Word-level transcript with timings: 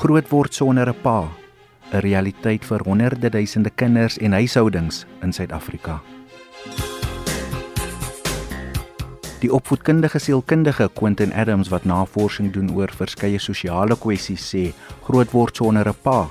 Groot 0.00 0.30
word 0.32 0.54
sonder 0.56 0.88
'n 0.88 0.96
pa, 1.02 1.28
'n 1.92 2.00
realiteit 2.00 2.64
vir 2.64 2.80
honderde 2.88 3.28
duisende 3.28 3.70
kinders 3.70 4.16
en 4.18 4.32
huishoudings 4.32 5.04
in 5.22 5.32
Suid-Afrika. 5.32 6.00
Die 9.40 9.52
opvoedkundige 9.52 10.18
sielkundige 10.18 10.88
Quentin 10.94 11.32
Adams 11.32 11.68
wat 11.68 11.84
navorsing 11.84 12.48
doen 12.52 12.72
oor 12.72 12.88
verskeie 12.88 13.38
sosiale 13.38 13.96
kwessies 13.96 14.48
sê 14.54 14.72
groot 15.04 15.30
word 15.32 15.56
sonder 15.56 15.88
'n 15.88 16.00
pa 16.02 16.28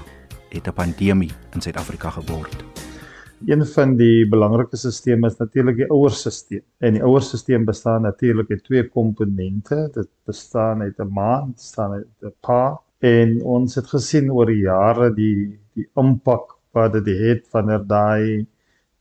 het 0.49 0.67
'n 0.67 0.73
pandemie 0.73 1.31
in 1.53 1.61
Suid-Afrika 1.61 2.09
geword. 2.09 2.63
Een 3.45 3.65
van 3.65 3.95
die 3.97 4.25
belangrike 4.27 4.77
stelsels 4.77 5.33
is 5.33 5.37
natuurlik 5.37 5.75
die 5.75 5.91
ouerstelsel. 5.91 6.59
En 6.79 6.93
die 6.93 7.03
ouerstelsel 7.03 7.63
bestaan 7.63 8.01
natuurlik 8.01 8.49
uit 8.49 8.63
twee 8.63 8.89
komponente. 8.89 9.89
Dit 9.93 10.09
bestaan 10.25 10.81
uit 10.81 10.97
'n 10.97 11.13
ma, 11.13 11.45
dit 11.45 11.55
bestaan 11.55 11.91
uit 11.91 12.07
'n 12.21 12.33
pa 12.41 12.81
en 12.99 13.41
ons 13.41 13.75
het 13.75 13.87
gesien 13.87 14.31
oor 14.31 14.49
die 14.51 14.63
jare 14.65 15.09
die 15.15 15.59
die 15.77 15.87
impak 15.99 16.55
wat 16.75 16.93
dit 16.93 17.07
het 17.19 17.45
wanneer 17.53 17.83
daai 17.87 18.45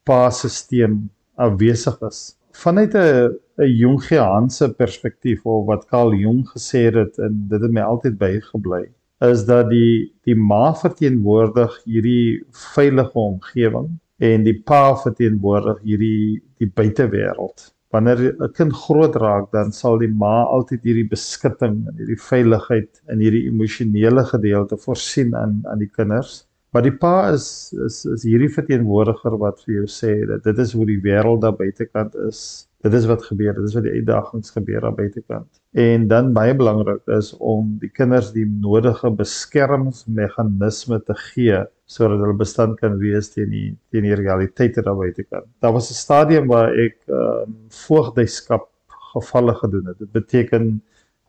pa-stelsel 0.06 0.98
afwesig 1.34 1.98
is. 2.10 2.20
Vanuit 2.52 2.94
'n 2.94 3.34
'n 3.58 3.74
Jungiaanse 3.82 4.74
perspektief 4.74 5.44
of 5.46 5.66
wat 5.66 5.86
Carl 5.86 6.14
Jung 6.14 6.46
gesê 6.54 6.90
het 6.94 7.18
en 7.18 7.48
dit 7.50 7.60
het 7.60 7.72
my 7.72 7.80
altyd 7.80 8.18
bygebly 8.18 8.84
is 9.20 9.44
dat 9.44 9.70
die 9.70 10.12
die 10.22 10.36
ma 10.36 10.74
verteenwoordig 10.74 11.80
hierdie 11.84 12.44
veilige 12.74 13.18
omgewing 13.18 13.88
en 14.18 14.44
die 14.46 14.54
pa 14.62 14.94
verteenwoordig 14.96 15.80
hierdie 15.82 16.42
die 16.58 16.70
buitewêreld. 16.74 17.72
Wanneer 17.94 18.20
'n 18.36 18.52
kind 18.52 18.72
groot 18.72 19.14
raak, 19.16 19.50
dan 19.52 19.72
sal 19.72 19.98
die 19.98 20.12
ma 20.22 20.42
altyd 20.44 20.82
hierdie 20.84 21.08
beskutting 21.08 21.76
en 21.88 21.94
hierdie 21.96 22.20
veiligheid 22.20 23.00
en 23.08 23.22
hierdie 23.24 23.46
emosionele 23.48 24.24
gedeelte 24.28 24.76
voorsien 24.76 25.34
aan 25.34 25.62
aan 25.64 25.78
die 25.78 25.92
kinders. 25.98 26.44
Maar 26.72 26.84
die 26.84 26.96
pa 27.04 27.30
is 27.32 27.72
is 27.86 28.04
is 28.04 28.26
hierdie 28.28 28.50
verteenwoordiger 28.52 29.38
wat 29.40 29.62
vir 29.64 29.74
jou 29.78 29.86
sê 29.88 30.12
dat 30.28 30.44
dit 30.44 30.58
is 30.58 30.74
hoe 30.76 30.84
die 30.90 31.00
wêreld 31.06 31.40
daar 31.46 31.56
buitekant 31.56 32.14
is 32.28 32.68
dit 32.84 32.92
is 32.94 33.06
wat 33.10 33.24
gebeur, 33.26 33.54
dit 33.56 33.64
is 33.64 33.74
wat 33.74 33.86
die 33.88 33.94
uitdagings 33.96 34.52
gebeur 34.54 34.84
aan 34.86 34.94
buitekant. 34.94 35.48
En 35.72 36.06
dan 36.12 36.32
baie 36.36 36.54
belangrik 36.54 37.08
is 37.16 37.32
om 37.38 37.72
die 37.80 37.90
kinders 37.90 38.30
die 38.36 38.46
nodige 38.46 39.10
beskermingsmeganisme 39.10 41.00
te 41.08 41.16
gee 41.32 41.64
sodat 41.88 42.20
hulle 42.20 42.36
bestand 42.36 42.76
kan 42.80 42.98
wees 43.00 43.30
teen 43.32 43.50
die 43.52 43.68
teen 43.92 44.04
die 44.04 44.16
realiteite 44.18 44.84
daar 44.84 44.98
buitekant. 44.98 45.48
Daar 45.62 45.72
was 45.72 45.90
'n 45.90 46.00
stadium 46.04 46.46
waar 46.52 46.74
ek 46.86 46.96
ehm 47.08 47.48
um, 47.48 47.56
voogdyskap 47.86 48.68
gevalle 49.14 49.54
gedoen 49.54 49.86
het. 49.88 49.98
Dit 49.98 50.12
beteken 50.12 50.82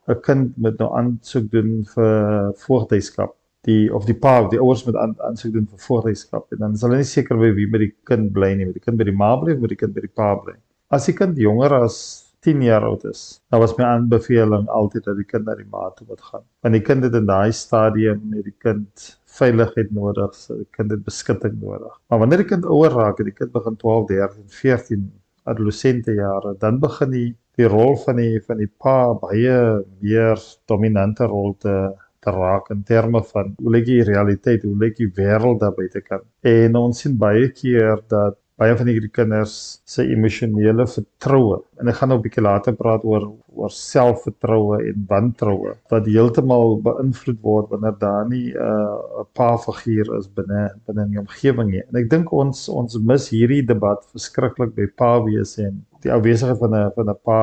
'n 0.08 0.22
kind 0.22 0.58
moet 0.58 0.78
nou 0.80 0.90
aansoek 1.00 1.52
doen 1.52 1.86
vir 1.96 2.54
voogdyskap 2.66 3.36
die 3.68 3.94
of 3.94 4.06
die 4.06 4.16
pa 4.16 4.42
of 4.44 4.50
die 4.52 4.60
ouers 4.60 4.86
moet 4.88 4.96
aansoek 4.96 5.54
doen 5.54 5.68
vir 5.68 5.80
voogdyskap 5.88 6.52
en 6.54 6.58
dan 6.64 6.74
is 6.74 6.84
hulle 6.86 6.98
nie 7.02 7.12
seker 7.12 7.40
wie 7.40 7.68
by 7.68 7.82
die 7.86 7.94
kind 8.08 8.32
bly 8.34 8.54
nie, 8.56 8.66
moet 8.66 8.80
die 8.80 8.86
kind 8.86 8.98
by 8.98 9.08
die 9.10 9.20
ma 9.24 9.36
bly 9.36 9.54
of 9.54 9.60
moet 9.60 9.76
die 9.76 9.82
kind 9.84 9.94
by 9.94 10.02
die 10.02 10.16
pa 10.22 10.34
bly. 10.36 10.56
As 10.90 11.06
die 11.06 11.14
kind 11.14 11.38
jonger 11.38 11.74
as 11.84 12.26
10 12.48 12.62
jaar 12.64 12.86
oud 12.88 13.04
is, 13.06 13.42
dan 13.52 13.60
was 13.60 13.76
my 13.78 13.84
aanbeveling 13.84 14.70
altyd 14.72 15.04
dat 15.10 15.18
die 15.20 15.28
kind 15.28 15.46
na 15.46 15.56
die 15.60 15.68
ma 15.68 15.90
toe 15.96 16.08
moet 16.08 16.22
gaan. 16.24 16.46
Want 16.64 16.78
die 16.78 16.86
kind 16.88 17.04
het 17.04 17.18
in 17.20 17.28
daai 17.28 17.52
stadium 17.52 18.22
met 18.32 18.46
die 18.48 18.56
kind 18.64 19.10
veiligheid 19.38 19.92
nodig, 19.96 20.34
so 20.36 20.58
die 20.58 20.68
kind 20.76 20.92
het 20.92 21.04
beskutting 21.06 21.60
nodig. 21.62 21.94
Maar 22.10 22.24
wanneer 22.24 22.44
die 22.44 22.50
kind 22.50 22.66
ouer 22.66 22.96
raak 22.96 23.22
die 23.24 23.36
kind 23.36 23.52
begin 23.54 23.78
12, 23.78 24.08
13, 24.10 24.50
14 24.62 25.06
adolessente 25.50 26.14
jare, 26.18 26.56
dan 26.60 26.80
begin 26.80 27.14
die 27.14 27.30
die 27.60 27.68
rol 27.68 27.98
van 28.00 28.16
die 28.22 28.40
van 28.46 28.62
die 28.62 28.70
pa 28.72 29.12
baie 29.20 29.56
meer 30.00 30.40
dominante 30.72 31.28
rol 31.28 31.58
te 31.60 31.74
te 32.24 32.32
raak 32.36 32.70
in 32.74 32.84
terme 32.84 33.22
van 33.24 33.54
hoe 33.58 33.72
lyk 33.72 33.86
die 33.88 34.04
realiteit, 34.04 34.64
hoe 34.68 34.76
lyk 34.80 34.98
die 34.98 35.08
wêreld 35.16 35.62
daar 35.62 35.76
buitekant. 35.76 36.26
En 36.44 36.76
ons 36.76 37.00
sien 37.00 37.16
baie 37.20 37.48
keer 37.56 38.02
dat 38.12 38.36
baie 38.60 38.76
van 38.76 38.90
hierdie 38.92 39.12
kinders 39.16 39.54
se 39.88 40.04
emosionele 40.04 40.86
vertroue 40.94 41.62
en 41.80 41.92
ek 41.92 42.00
gaan 42.00 42.12
nou 42.12 42.18
'n 42.20 42.26
bietjie 42.26 42.44
later 42.44 42.76
praat 42.82 43.06
oor 43.08 43.30
oor 43.56 43.72
selfvertroue 43.76 44.80
en 44.90 45.06
wantroue 45.12 45.74
wat 45.94 46.10
heeltemal 46.12 46.76
beïnvloed 46.88 47.40
word 47.50 47.72
wanneer 47.74 47.96
daar 48.04 48.28
nie 48.28 48.52
uh, 48.52 49.24
'n 49.24 49.28
pa 49.40 49.50
figuur 49.66 50.12
is 50.20 50.28
binne 50.28 50.62
binne 50.88 51.08
die 51.14 51.24
omgewing 51.24 51.72
nie. 51.72 51.84
En 51.88 52.02
ek 52.04 52.10
dink 52.10 52.32
ons 52.34 52.68
ons 52.70 53.00
mis 53.12 53.30
hierdie 53.30 53.64
debat 53.74 54.04
verskriklik 54.14 54.76
by 54.76 54.88
pa 55.02 55.12
wees 55.24 55.58
en 55.58 55.86
die 56.04 56.12
afwesigheid 56.12 56.60
van 56.60 56.76
'n 56.76 56.92
van 56.96 57.10
'n 57.10 57.20
pa 57.24 57.42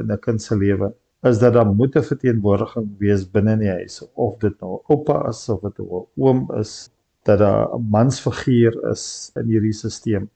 in 0.00 0.10
'n 0.12 0.18
kind 0.26 0.42
se 0.42 0.56
lewe 0.56 0.92
is 1.22 1.38
dat 1.38 1.54
daar 1.54 1.66
moet 1.66 1.96
'n 1.96 2.08
verteenwoordiging 2.10 2.88
wees 2.98 3.24
binne 3.24 3.52
in 3.52 3.64
die 3.64 3.74
huis 3.78 4.02
of 4.14 4.38
dit 4.38 4.60
nou 4.60 4.82
oupa 4.88 5.28
is 5.28 5.48
of 5.48 5.60
dit 5.60 5.78
'n 5.78 6.06
oom 6.16 6.48
is 6.60 6.90
dat 7.26 7.38
daar 7.38 7.74
'n 7.74 7.86
mansfiguur 7.90 8.74
is 8.90 9.32
in 9.34 9.46
hierdie 9.46 9.72
stelsel. 9.72 10.28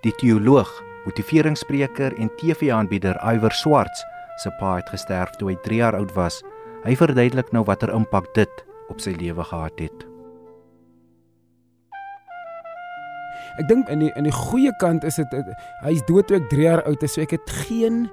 Die 0.00 0.12
teoloog, 0.16 0.68
motiveringsspreker 1.04 2.14
en 2.16 2.30
TV-aanbieder 2.40 3.18
Iwer 3.20 3.52
Swarts 3.52 4.00
se 4.40 4.48
pa 4.56 4.78
het 4.78 4.88
gesterf 4.88 5.34
toe 5.36 5.50
hy 5.50 5.56
3 5.60 5.80
jaar 5.82 5.96
oud 5.98 6.14
was. 6.16 6.38
Hy 6.86 6.94
verduidelik 6.96 7.50
nou 7.52 7.66
watter 7.68 7.92
impak 7.92 8.30
dit 8.38 8.62
op 8.88 9.02
sy 9.04 9.12
lewe 9.18 9.44
gehad 9.44 9.76
het. 9.76 10.06
Ek 13.60 13.68
dink 13.68 13.92
in 13.92 14.06
die 14.06 14.10
in 14.16 14.24
die 14.24 14.32
goeie 14.32 14.72
kant 14.80 15.04
is 15.04 15.20
dit 15.20 15.36
hy's 15.84 16.00
dood 16.08 16.30
toe 16.30 16.40
ek 16.40 16.48
3 16.48 16.64
jaar 16.64 16.84
oud 16.88 17.04
is, 17.04 17.18
so 17.18 17.20
ek 17.20 17.36
het 17.36 17.56
geen 17.68 18.06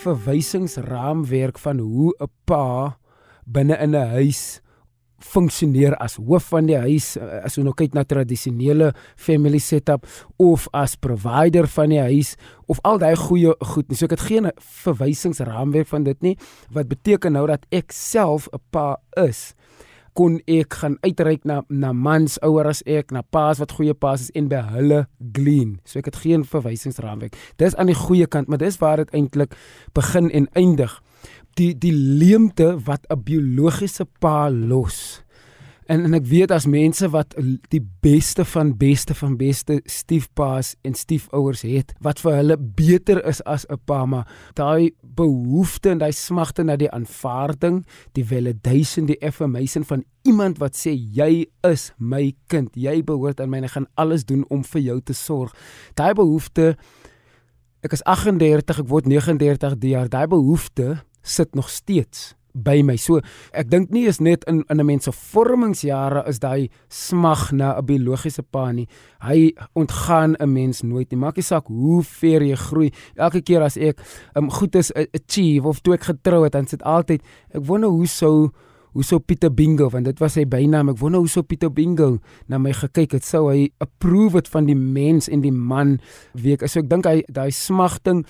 verwysingsraamwerk 0.00 1.60
van 1.60 1.84
hoe 1.84 2.14
'n 2.24 2.32
pa 2.48 2.96
binne 3.44 3.76
in 3.76 3.92
'n 3.92 4.16
huis 4.16 4.63
funksioneer 5.24 5.96
as 6.02 6.18
hoof 6.20 6.50
van 6.52 6.68
die 6.68 6.78
huis 6.78 7.14
eh, 7.16 7.40
as 7.44 7.58
ons 7.58 7.68
nou 7.68 7.74
kyk 7.76 7.96
na 7.96 8.04
tradisionele 8.08 8.92
family 9.16 9.60
setup 9.62 10.06
of 10.42 10.68
as 10.76 10.96
provider 11.00 11.68
van 11.76 11.94
die 11.94 12.02
huis 12.02 12.34
of 12.70 12.80
al 12.84 13.00
daai 13.02 13.14
goeie 13.18 13.54
goed 13.74 13.88
nie. 13.88 13.98
So 13.98 14.08
ek 14.08 14.18
het 14.18 14.26
geen 14.28 14.50
verwysingsraamwerk 14.84 15.90
van 15.90 16.06
dit 16.08 16.20
nie 16.24 16.36
wat 16.74 16.90
beteken 16.92 17.36
nou 17.36 17.46
dat 17.50 17.66
ek 17.72 17.92
self 17.92 18.48
'n 18.52 18.60
pa 18.70 18.96
is 19.26 19.54
kon 20.14 20.38
ek 20.46 20.76
gaan 20.78 20.96
uitreik 21.02 21.44
na 21.44 21.62
na 21.68 21.92
mans 21.92 22.38
ouer 22.46 22.68
as 22.70 22.82
ek 22.86 23.10
na 23.10 23.22
paas 23.22 23.58
wat 23.58 23.74
goeie 23.74 23.94
paas 23.94 24.28
is 24.28 24.30
en 24.38 24.48
by 24.48 24.62
hulle 24.76 25.00
glean. 25.34 25.80
So 25.84 25.98
ek 25.98 26.12
het 26.12 26.20
geen 26.22 26.44
verwysingsraamwerk. 26.46 27.34
Dis 27.58 27.74
aan 27.74 27.90
die 27.90 27.98
goeie 27.98 28.26
kant, 28.30 28.48
maar 28.48 28.62
dis 28.62 28.78
waar 28.78 29.02
dit 29.02 29.10
eintlik 29.10 29.56
begin 29.94 30.30
en 30.30 30.48
eindig 30.54 31.00
die 31.58 31.72
die 31.78 31.94
leemte 31.94 32.78
wat 32.84 33.06
'n 33.08 33.22
biologiese 33.22 34.06
pa 34.18 34.50
los. 34.50 35.24
En 35.86 36.04
en 36.04 36.14
ek 36.16 36.24
weet 36.26 36.50
as 36.50 36.64
mense 36.66 37.08
wat 37.12 37.34
die 37.68 37.82
beste 38.00 38.44
van 38.44 38.70
beste 38.76 39.14
van 39.14 39.36
beste 39.36 39.80
stiefpaas 39.84 40.74
en 40.82 40.94
stiefouers 40.96 41.60
het 41.68 41.92
wat 42.00 42.22
vir 42.24 42.38
hulle 42.38 42.56
beter 42.56 43.20
is 43.28 43.42
as 43.44 43.66
'n 43.68 43.76
pa, 43.84 44.06
maar 44.06 44.28
daai 44.54 44.94
behoefte 45.02 45.90
en 45.90 45.98
daai 45.98 46.12
smagte 46.12 46.62
na 46.62 46.76
die 46.76 46.90
aanvaarding, 46.90 47.84
die 48.12 48.24
validation, 48.24 49.06
die 49.06 49.20
affirmation 49.22 49.84
van 49.84 50.04
iemand 50.22 50.58
wat 50.58 50.74
sê 50.76 50.96
jy 50.96 51.46
is 51.62 51.92
my 51.98 52.32
kind, 52.46 52.70
jy 52.74 53.04
behoort 53.04 53.40
aan 53.40 53.50
my 53.50 53.58
en 53.58 53.64
ek 53.64 53.70
gaan 53.76 53.90
alles 53.94 54.24
doen 54.24 54.44
om 54.48 54.64
vir 54.64 54.80
jou 54.80 55.00
te 55.00 55.12
sorg. 55.12 55.52
Daai 55.94 56.14
behoefte 56.14 56.76
ek 57.82 57.92
is 57.92 58.02
38, 58.04 58.78
ek 58.78 58.88
word 58.88 59.06
39 59.06 59.78
die 59.78 59.90
jaar. 59.90 60.08
Daai 60.08 60.26
behoefte 60.26 61.04
sit 61.24 61.54
nog 61.54 61.70
steeds 61.72 62.34
by 62.54 62.78
my. 62.86 62.94
So 63.00 63.18
ek 63.52 63.68
dink 63.70 63.90
nie 63.94 64.06
is 64.08 64.20
net 64.22 64.44
in 64.50 64.62
in 64.70 64.80
'n 64.80 64.86
mens 64.86 65.04
se 65.04 65.12
vormingsjare 65.12 66.24
is 66.28 66.38
daai 66.38 66.70
smag 66.88 67.52
na 67.52 67.76
'n 67.78 67.84
biologiese 67.84 68.42
pa 68.42 68.72
nie. 68.72 68.86
Hy 69.20 69.52
ontgaan 69.74 70.36
'n 70.38 70.52
mens 70.52 70.82
nooit 70.82 71.10
nie. 71.10 71.18
Maak 71.18 71.36
nie 71.36 71.42
saak 71.42 71.66
hoe 71.66 72.02
ver 72.02 72.42
jy 72.42 72.54
groei. 72.54 72.92
Elke 73.16 73.42
keer 73.42 73.62
as 73.62 73.76
ek 73.76 73.98
um, 74.36 74.50
goed 74.50 74.74
is 74.76 74.92
achieve 74.92 75.66
of 75.66 75.80
toe 75.80 75.94
ek 75.94 76.04
getrou 76.04 76.44
het, 76.44 76.52
dan 76.52 76.66
sit 76.66 76.82
altyd 76.82 77.22
ek 77.50 77.66
wonder 77.66 77.90
hoe 77.90 78.06
sou 78.06 78.50
hoe 78.94 79.02
sou 79.02 79.18
Pieter 79.18 79.50
Bingo 79.50 79.88
want 79.90 80.04
dit 80.04 80.20
was 80.20 80.32
sy 80.32 80.44
bynaam. 80.44 80.88
Ek 80.88 80.98
wonder 80.98 81.18
hoe 81.18 81.28
sou 81.28 81.42
Pieter 81.42 81.72
Bingo 81.72 82.18
na 82.46 82.58
my 82.58 82.72
gekyk 82.72 83.12
het. 83.12 83.24
Sou 83.24 83.50
hy 83.50 83.68
approve 83.80 84.32
dit 84.34 84.48
van 84.48 84.66
die 84.66 84.78
mens 84.78 85.28
en 85.28 85.40
die 85.40 85.52
man 85.52 85.98
week. 86.32 86.62
So 86.68 86.78
ek 86.78 86.88
dink 86.88 87.04
hy 87.04 87.24
daai 87.26 87.50
smagting 87.50 88.24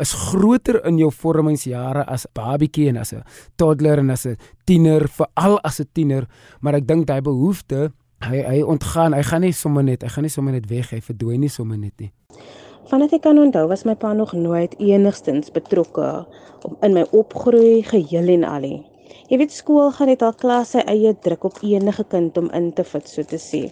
is 0.00 0.12
groter 0.12 0.80
in 0.86 0.98
jou 0.98 1.10
vormingsjare 1.10 2.04
as 2.06 2.26
babietjie 2.34 2.88
en 2.88 2.96
as 2.96 3.12
'n 3.12 3.24
toddler 3.56 3.98
en 3.98 4.10
as 4.10 4.26
'n 4.26 4.36
tiener, 4.66 5.08
veral 5.08 5.58
as 5.64 5.80
'n 5.80 5.88
tiener, 5.92 6.26
maar 6.60 6.74
ek 6.74 6.86
dink 6.86 7.06
daai 7.06 7.20
behoefte, 7.20 7.92
hy 8.20 8.42
hy 8.42 8.62
ontgaan, 8.62 9.14
hy 9.14 9.22
gaan 9.22 9.40
nie 9.40 9.52
sommer 9.52 9.84
net, 9.84 10.02
hy 10.02 10.08
gaan 10.08 10.22
nie 10.22 10.30
sommer 10.30 10.52
net 10.52 10.66
weg, 10.70 10.90
hy 10.90 11.00
verdwyn 11.00 11.40
nie 11.40 11.48
sommer 11.48 11.78
net 11.78 11.94
nie. 11.98 12.12
Vandat 12.88 13.12
ek 13.12 13.22
kan 13.22 13.38
onthou, 13.38 13.66
was 13.68 13.84
my 13.84 13.94
pa 13.94 14.14
nog 14.16 14.32
nooit 14.32 14.74
enigstens 14.80 15.50
betrokke 15.52 16.26
in 16.82 16.94
my 16.94 17.04
opgroei 17.12 17.82
geheel 17.82 18.28
en 18.28 18.44
al 18.44 18.60
nie. 18.60 18.86
Jy 19.28 19.36
weet 19.42 19.52
skool 19.52 19.90
gaan 19.92 20.08
net 20.08 20.22
al 20.24 20.32
klas 20.40 20.70
sy 20.72 20.80
eie 20.88 21.12
druk 21.24 21.42
op 21.44 21.58
enige 21.60 22.04
kind 22.08 22.38
om 22.40 22.48
in 22.56 22.70
te 22.72 22.84
fit 22.84 23.08
so 23.08 23.24
te 23.28 23.36
sê. 23.36 23.66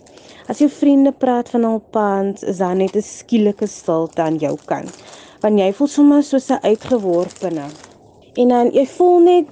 As 0.52 0.61
jou 0.61 0.69
vriende 0.69 1.14
praat 1.17 1.49
van 1.49 1.64
hul 1.64 1.81
pans, 1.96 2.44
is 2.44 2.61
daar 2.61 2.76
net 2.76 2.96
'n 2.96 3.00
skielike 3.02 3.67
stilte 3.67 4.20
aan 4.22 4.37
jou 4.37 4.56
kant. 4.67 4.93
Want 5.43 5.59
jy 5.61 5.73
voel 5.73 5.88
sommer 5.88 6.23
soos 6.23 6.50
'n 6.50 6.62
uitgeworpene. 6.62 7.67
En 8.37 8.49
dan 8.49 8.71
jy 8.73 8.87
voel 8.87 9.19
net 9.21 9.47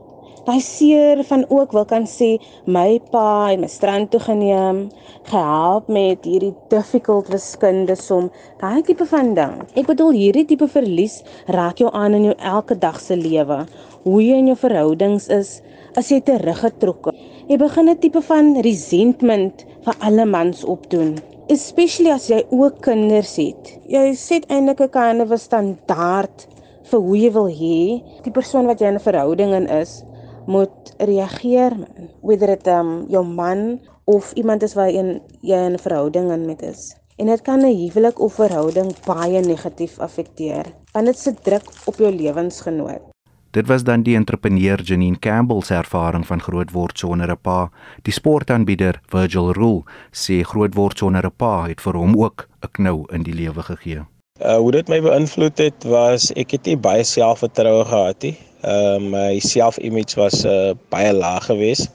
daai 0.45 0.61
seer 0.61 1.23
van 1.25 1.45
ook 1.49 1.73
wil 1.73 1.87
kan 1.89 2.05
sê 2.07 2.37
my 2.67 3.01
pa 3.13 3.49
het 3.49 3.61
my 3.61 3.69
strand 3.69 4.11
toe 4.13 4.21
geneem, 4.21 4.91
gehelp 5.31 5.89
met 5.89 6.25
hierdie 6.29 6.53
difficult 6.69 7.31
wiskunde 7.33 7.97
som, 7.97 8.31
daai 8.61 8.83
tipe 8.85 9.07
van 9.09 9.33
ding. 9.35 9.57
Ek 9.75 9.89
bedoel 9.89 10.13
hierdie 10.19 10.45
tipe 10.45 10.69
verlies 10.69 11.23
raak 11.47 11.81
jou 11.81 11.91
aan 11.93 12.15
in 12.21 12.29
jou 12.31 12.37
elke 12.39 12.77
dag 12.77 13.01
se 13.01 13.17
lewe. 13.17 13.65
Hoe 14.05 14.21
jy 14.21 14.41
in 14.43 14.51
jou 14.53 14.59
verhoudings 14.61 15.31
is, 15.33 15.61
as 15.97 16.11
jy 16.13 16.21
teruggetrokke. 16.21 17.15
Jy 17.49 17.57
begin 17.57 17.89
'n 17.89 17.99
tipe 17.99 18.21
van 18.21 18.57
resentment 18.61 19.65
vir 19.85 19.95
alle 20.01 20.25
mans 20.25 20.65
opdoen. 20.65 21.17
Especially 21.53 22.09
as 22.09 22.31
jy 22.31 22.39
ook 22.57 22.79
kinders 22.81 23.35
het. 23.37 23.75
Jy 23.85 24.15
set 24.17 24.47
eintlik 24.49 24.81
'n 24.81 24.89
kind 24.89 25.21
of 25.21 25.31
'n 25.31 25.39
standaard 25.39 26.47
vir 26.89 27.01
hoe 27.01 27.17
jy 27.19 27.31
wil 27.33 27.49
hê 27.49 28.01
die 28.25 28.33
persoon 28.33 28.65
wat 28.65 28.81
jy 28.81 28.89
in 28.89 28.97
'n 28.97 29.07
verhouding 29.09 29.53
in 29.53 29.69
is 29.69 30.03
moet 30.47 30.95
reageer 30.99 31.77
whether 32.23 32.47
dit 32.47 32.67
um 32.67 33.05
jou 33.09 33.25
man 33.25 33.79
of 34.07 34.33
iemand 34.33 34.63
is 34.63 34.75
waar 34.75 34.89
jy 34.89 35.21
jy 35.43 35.61
in 35.67 35.77
'n 35.77 35.85
verhouding 35.87 36.33
in 36.33 36.47
met 36.47 36.63
is. 36.63 36.97
En 37.19 37.27
dit 37.27 37.43
kan 37.43 37.61
'n 37.61 37.77
huwelik 37.77 38.19
of 38.19 38.41
verhouding 38.41 38.91
baie 39.05 39.41
negatief 39.41 39.99
affekteer 39.99 40.65
want 40.95 41.07
dit 41.07 41.19
sit 41.19 41.45
druk 41.45 41.69
op 41.85 41.97
jou 41.97 42.11
lewensgenoot. 42.11 43.14
Dit 43.55 43.67
was 43.67 43.85
dan 43.85 44.03
die 44.03 44.17
entrepreneur 44.17 44.83
Janine 44.83 45.19
Campbell 45.19 45.61
se 45.63 45.75
ervaring 45.75 46.27
van 46.27 46.41
grootword 46.43 46.99
sonder 46.99 47.31
'n 47.31 47.39
pa. 47.41 47.71
Die 48.03 48.13
sportaanbieder 48.13 49.01
Virgil 49.07 49.53
Rule 49.53 49.83
sê 50.11 50.43
grootword 50.43 50.99
sonder 50.99 51.27
'n 51.27 51.37
pa 51.37 51.67
het 51.69 51.81
vir 51.81 51.95
hom 51.95 52.17
ook 52.25 52.49
'n 52.63 52.69
knou 52.73 53.05
in 53.13 53.23
die 53.23 53.35
lewe 53.35 53.63
gegee. 53.63 54.03
Uh 54.41 54.57
hoe 54.57 54.73
dit 54.73 54.89
my 54.89 55.01
beïnvloed 55.01 55.59
het 55.59 55.85
was 55.85 56.33
ek 56.33 56.51
het 56.51 56.65
nie 56.67 56.77
baie 56.77 57.05
selfvertroue 57.05 57.85
gehad 57.85 58.23
nie. 58.23 58.37
Ehm 58.61 59.05
uh, 59.05 59.11
my 59.11 59.39
self-image 59.39 60.17
was 60.17 60.45
uh, 60.45 60.75
baie 60.89 61.13
laag 61.13 61.45
geweest. 61.45 61.91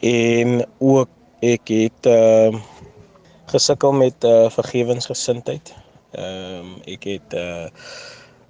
En 0.00 0.66
ook 0.78 1.08
ek 1.40 1.68
het 1.68 2.06
uh 2.06 2.52
gesukkel 3.46 3.92
met 3.92 4.24
uh 4.24 4.50
vergewensgesindheid. 4.50 5.74
Ehm 6.12 6.60
um, 6.60 6.76
ek 6.84 7.04
het 7.04 7.32
uh 7.32 7.66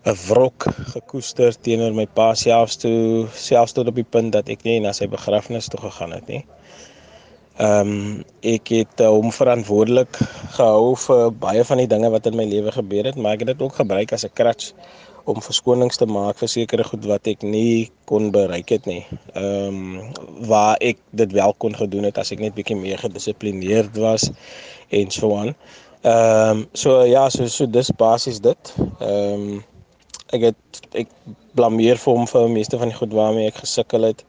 'n 0.07 0.15
wrok 0.29 0.67
gekoester 0.95 1.55
teenoor 1.67 1.95
my 1.95 2.07
pa 2.19 2.29
selfs 2.39 2.77
toe 2.83 3.27
selfs 3.35 3.73
tot 3.75 3.89
op 3.91 3.97
die 3.99 4.11
punt 4.15 4.33
dat 4.37 4.49
ek 4.55 4.63
nie 4.69 4.79
na 4.85 4.93
sy 4.95 5.09
begrafnis 5.11 5.67
toe 5.73 5.81
gegaan 5.83 6.15
het 6.15 6.29
nie. 6.31 6.45
Ehm 7.57 7.91
um, 7.91 8.25
ek 8.45 8.71
het 8.77 9.01
uh, 9.01 9.09
hom 9.11 9.33
verantwoordelik 9.33 10.19
gehou 10.59 10.95
vir 11.07 11.25
baie 11.43 11.65
van 11.65 11.83
die 11.83 11.91
dinge 11.91 12.11
wat 12.15 12.27
in 12.31 12.37
my 12.39 12.47
lewe 12.47 12.73
gebeur 12.79 13.11
het, 13.11 13.17
maar 13.17 13.35
ek 13.35 13.47
het 13.47 13.53
dit 13.55 13.67
ook 13.67 13.81
gebruik 13.83 14.13
as 14.13 14.25
'n 14.29 14.35
crutch 14.39 14.73
om 15.27 15.43
verskonings 15.43 15.99
te 15.99 16.07
maak 16.07 16.39
vir 16.39 16.49
sekere 16.55 16.85
goed 16.85 17.07
wat 17.11 17.27
ek 17.27 17.43
nie 17.43 17.91
kon 18.05 18.31
bereik 18.31 18.69
het 18.77 18.87
nie. 18.87 19.03
Ehm 19.35 19.75
um, 19.75 20.13
waar 20.53 20.77
ek 20.81 21.03
dit 21.11 21.33
wel 21.33 21.55
kon 21.59 21.75
gedoen 21.75 22.05
het 22.07 22.19
as 22.19 22.31
ek 22.31 22.45
net 22.45 22.55
bietjie 22.55 22.77
meer 22.77 22.99
gedissiplineerd 22.99 23.97
was 23.97 24.31
en 24.91 25.11
so 25.11 25.35
aan. 25.37 25.55
Ehm 26.03 26.51
um, 26.51 26.67
so 26.73 27.03
ja, 27.05 27.29
so 27.29 27.47
so 27.47 27.67
dis 27.67 27.91
basies 27.91 28.41
dit. 28.41 28.75
Ehm 29.01 29.49
um, 29.49 29.65
ek 30.35 30.51
het 30.51 30.81
ek 31.05 31.09
blameer 31.57 31.99
vir 32.03 32.19
hom 32.19 32.27
vir 32.27 32.47
die 32.49 32.55
meeste 32.59 32.79
van 32.79 32.91
die 32.91 32.99
goed 32.99 33.15
waarmee 33.15 33.51
ek 33.51 33.63
gesukkel 33.65 34.09
het. 34.11 34.25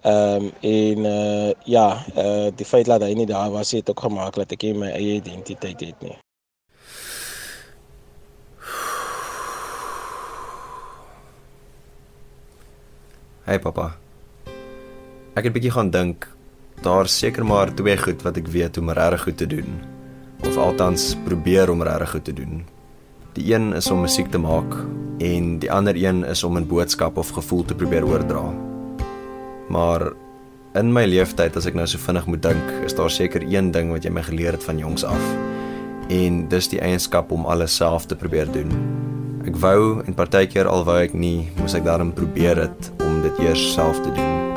Ehm 0.00 0.46
um, 0.46 0.50
en 0.60 1.06
uh 1.10 1.52
ja, 1.64 1.86
uh 2.16 2.48
die 2.56 2.66
feit 2.66 2.86
dat 2.86 3.02
hy 3.02 3.12
nie 3.14 3.26
daar 3.26 3.50
was 3.50 3.72
het 3.76 3.90
ook 3.90 4.00
gemaak 4.00 4.34
dat 4.34 4.52
ek 4.52 4.62
nie 4.62 4.74
my 4.74 4.90
eie 4.96 5.20
identiteit 5.20 5.80
het 5.80 6.02
nie. 6.02 6.16
Hey 13.44 13.58
pappa. 13.58 13.96
Ek 15.34 15.44
het 15.44 15.52
bietjie 15.52 15.72
gaan 15.74 15.90
dink. 15.90 16.28
Daar's 16.82 17.18
seker 17.18 17.44
maar 17.44 17.74
twee 17.74 17.96
goed 17.98 18.22
wat 18.22 18.36
ek 18.36 18.48
weet 18.48 18.78
om 18.78 18.90
regtig 18.90 19.22
goed 19.22 19.36
te 19.36 19.46
doen. 19.46 19.80
Of 20.46 20.56
althans 20.56 21.16
probeer 21.24 21.70
om 21.70 21.82
regtig 21.82 22.10
goed 22.10 22.24
te 22.24 22.32
doen. 22.32 22.79
Die 23.32 23.54
een 23.54 23.72
is 23.72 23.90
om 23.90 24.00
musiek 24.00 24.30
te 24.30 24.38
maak 24.38 24.74
en 25.22 25.58
die 25.62 25.70
ander 25.72 25.96
een 25.96 26.24
is 26.24 26.42
om 26.44 26.56
'n 26.58 26.66
boodskap 26.66 27.16
of 27.16 27.28
gevoel 27.28 27.64
te 27.64 27.74
probeer 27.74 28.06
oordra. 28.06 28.54
Maar 29.68 30.12
in 30.74 30.92
my 30.92 31.04
lewenstyd 31.04 31.56
as 31.56 31.66
ek 31.66 31.74
nou 31.74 31.86
so 31.86 31.98
vinnig 31.98 32.26
moet 32.26 32.42
dink, 32.42 32.70
is 32.84 32.94
daar 32.94 33.10
seker 33.10 33.42
een 33.42 33.70
ding 33.70 33.90
wat 33.90 34.04
jy 34.04 34.10
my 34.10 34.22
geleer 34.22 34.52
het 34.52 34.64
van 34.64 34.78
jongs 34.78 35.04
af. 35.04 35.36
En 36.08 36.48
dis 36.48 36.68
die 36.68 36.80
eienskap 36.80 37.30
om 37.30 37.44
alles 37.44 37.76
self 37.76 38.06
te 38.06 38.16
probeer 38.16 38.52
doen. 38.52 38.70
Ek 39.46 39.56
wou 39.56 40.02
en 40.06 40.14
partykeer 40.14 40.66
al 40.66 40.84
wou 40.84 40.98
ek 41.02 41.12
nie, 41.14 41.50
moes 41.60 41.74
ek 41.74 41.84
daarin 41.84 42.12
probeer 42.12 42.56
het 42.56 42.92
dit 43.22 43.38
eers 43.38 43.72
self 43.72 44.00
te 44.00 44.12
doen. 44.12 44.52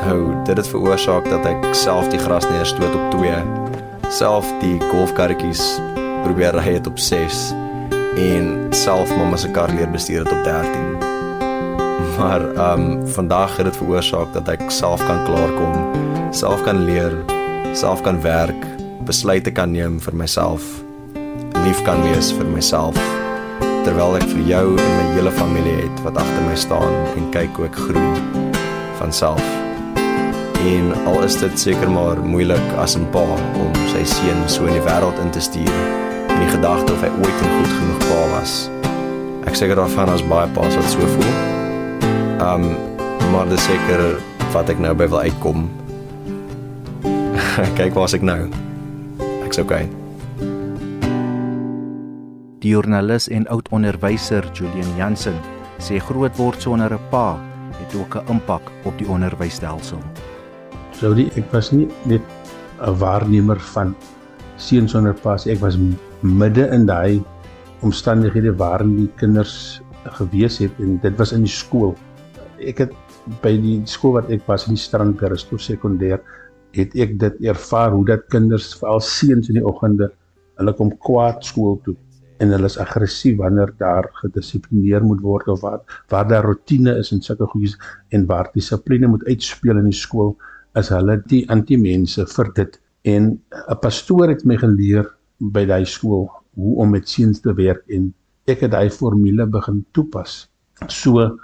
Nou, 0.00 0.44
dit 0.44 0.56
het 0.56 0.68
veroorsaak 0.68 1.26
dat 1.30 1.46
ek 1.46 1.74
self 1.74 2.08
die 2.08 2.18
gras 2.18 2.48
neerstoot 2.48 2.94
op 2.94 3.10
2, 3.10 3.42
self 4.08 4.46
die 4.60 4.78
golfkarretjies 4.90 5.80
probeer 6.24 6.54
ry 6.54 6.78
het 6.78 6.86
op 6.86 6.98
6 6.98 7.50
en 8.16 8.74
self 8.74 9.10
mamma 9.16 9.36
se 9.36 9.50
kar 9.50 9.70
leer 9.74 9.90
bestuur 9.90 10.24
het 10.24 10.32
op 10.32 10.44
13. 10.44 10.98
Maar 12.18 12.54
ehm 12.54 12.80
um, 12.80 13.06
vandag 13.06 13.56
het 13.56 13.64
dit 13.64 13.76
veroorsaak 13.76 14.32
dat 14.32 14.48
ek 14.48 14.70
self 14.70 15.06
kan 15.06 15.24
klaarkom, 15.24 15.74
self 16.30 16.62
kan 16.62 16.84
leer, 16.84 17.14
self 17.72 18.02
kan 18.02 18.20
werk, 18.22 18.66
besluite 19.06 19.50
kan 19.50 19.70
neem 19.72 20.00
vir 20.00 20.14
myself, 20.14 20.62
lief 21.64 21.82
kan 21.82 22.02
wees 22.02 22.32
vir 22.32 22.46
myself 22.46 22.98
terwyl 23.84 24.16
ek 24.18 24.26
vir 24.28 24.42
jou 24.44 24.66
en 24.76 24.90
my 24.98 25.06
hele 25.14 25.30
familie 25.32 25.78
het 25.78 26.02
wat 26.04 26.18
agter 26.20 26.42
my 26.44 26.56
staan 26.56 26.96
en 27.16 27.30
kyk 27.32 27.56
hoe 27.56 27.64
ek 27.70 27.78
groei 27.86 28.44
van 28.98 29.12
self. 29.12 29.46
En 30.60 30.92
al 31.08 31.22
is 31.24 31.38
dit 31.40 31.56
seker 31.60 31.88
maar 31.88 32.20
moeilik 32.20 32.76
as 32.76 32.96
'n 32.96 33.08
pa 33.12 33.24
om 33.56 33.72
sy 33.94 34.04
seun 34.04 34.48
so 34.48 34.66
in 34.66 34.76
die 34.76 34.84
wêreld 34.84 35.18
in 35.24 35.30
te 35.30 35.40
stuur 35.40 36.09
in 36.40 36.46
die 36.46 36.54
gedagte 36.56 36.92
of 36.92 37.02
hy 37.04 37.10
ooit 37.20 37.38
'n 37.44 37.52
goed 37.56 37.72
genoeg 37.76 37.98
pa 38.08 38.20
was. 38.32 38.70
Ek 39.44 39.54
seker 39.54 39.76
daarvan 39.76 40.08
as 40.08 40.22
baie 40.24 40.48
pa's 40.56 40.76
wat 40.76 40.88
so 40.88 41.06
voel. 41.14 41.32
Um 42.40 42.64
maar 43.32 43.48
dis 43.48 43.64
seker 43.64 44.16
wat 44.52 44.68
ek 44.68 44.78
nou 44.78 44.94
by 44.94 45.06
wil 45.08 45.20
uitkom. 45.20 45.68
kyk 47.78 47.94
waar's 47.94 48.14
ek 48.14 48.22
nou. 48.22 48.48
Ek's 49.44 49.58
okay. 49.58 49.88
Die 52.60 52.72
joernalis 52.72 53.28
en 53.28 53.46
oud 53.48 53.68
onderwyser 53.68 54.44
Julian 54.52 54.96
Jansen 54.96 55.36
sê 55.78 56.00
groot 56.00 56.36
word 56.36 56.62
sonder 56.62 56.92
'n 56.92 57.00
pa 57.10 57.36
het 57.76 57.94
ook 57.94 58.16
'n 58.16 58.30
impak 58.32 58.62
op 58.84 58.98
die 58.98 59.08
onderwysstelsel. 59.08 60.00
Sou 60.92 61.14
die 61.14 61.30
ek 61.36 61.52
was 61.52 61.72
nie 61.72 61.88
net 62.04 62.22
'n 62.80 62.98
waarnemer 62.98 63.60
van 63.60 63.94
seun 64.56 64.88
sonder 64.88 65.14
pa, 65.14 65.36
ek 65.46 65.60
was 65.60 65.76
midde 66.22 66.68
in 66.74 66.86
daai 66.86 67.22
omstandighede 67.86 68.52
waarin 68.60 68.96
die 68.96 69.10
kinders 69.16 69.80
gewees 70.18 70.58
het 70.58 70.72
en 70.78 70.98
dit 71.02 71.16
was 71.18 71.32
in 71.32 71.46
die 71.46 71.52
skool. 71.52 71.94
Ek 72.60 72.84
het 72.84 72.92
by 73.44 73.54
die 73.60 73.80
skool 73.88 74.18
wat 74.18 74.30
ek 74.32 74.46
was 74.48 74.66
in 74.68 74.76
die 74.76 74.82
Strandberg 74.82 75.40
sekondêr 75.40 76.20
het 76.76 76.94
ek 76.94 77.16
dit 77.18 77.40
ervaar 77.50 77.90
hoe 77.94 78.04
dat 78.06 78.28
kinders 78.30 78.74
veral 78.78 79.00
seuns 79.02 79.50
in 79.50 79.58
die 79.58 79.66
oggende 79.66 80.10
hulle 80.60 80.74
kom 80.78 80.92
kwaad 81.02 81.42
skool 81.44 81.78
toe 81.84 81.96
en 82.40 82.54
hulle 82.54 82.68
is 82.70 82.78
aggressief 82.80 83.38
wanneer 83.40 83.72
daar 83.80 84.08
gedissiplineer 84.20 85.04
moet 85.04 85.22
word 85.24 85.48
of 85.52 85.64
waar 85.64 85.80
waar 86.12 86.28
daar 86.28 86.46
rotine 86.46 86.94
is 87.00 87.12
en 87.12 87.22
sulke 87.24 87.48
goedjies 87.52 87.76
en 88.16 88.26
waar 88.30 88.50
dissipline 88.54 89.10
moet 89.10 89.26
uitspeel 89.28 89.80
in 89.82 89.90
die 89.90 90.00
skool 90.02 90.36
is 90.80 90.92
hulle 90.94 91.18
die 91.32 91.42
anti-mense 91.52 92.26
vir 92.34 92.52
dit 92.60 92.78
en 93.14 93.30
'n 93.50 93.80
pastoor 93.82 94.28
het 94.28 94.44
my 94.44 94.56
geleer 94.56 95.10
by 95.40 95.64
daai 95.66 95.84
skool 95.84 96.28
hoe 96.54 96.76
om 96.82 96.90
met 96.90 97.08
seuns 97.08 97.40
te 97.40 97.54
werk 97.54 97.84
en 97.88 98.12
ek 98.50 98.66
het 98.66 98.74
daai 98.74 98.90
formule 98.90 99.46
begin 99.46 99.84
toepas. 99.96 100.48
So 100.88 101.38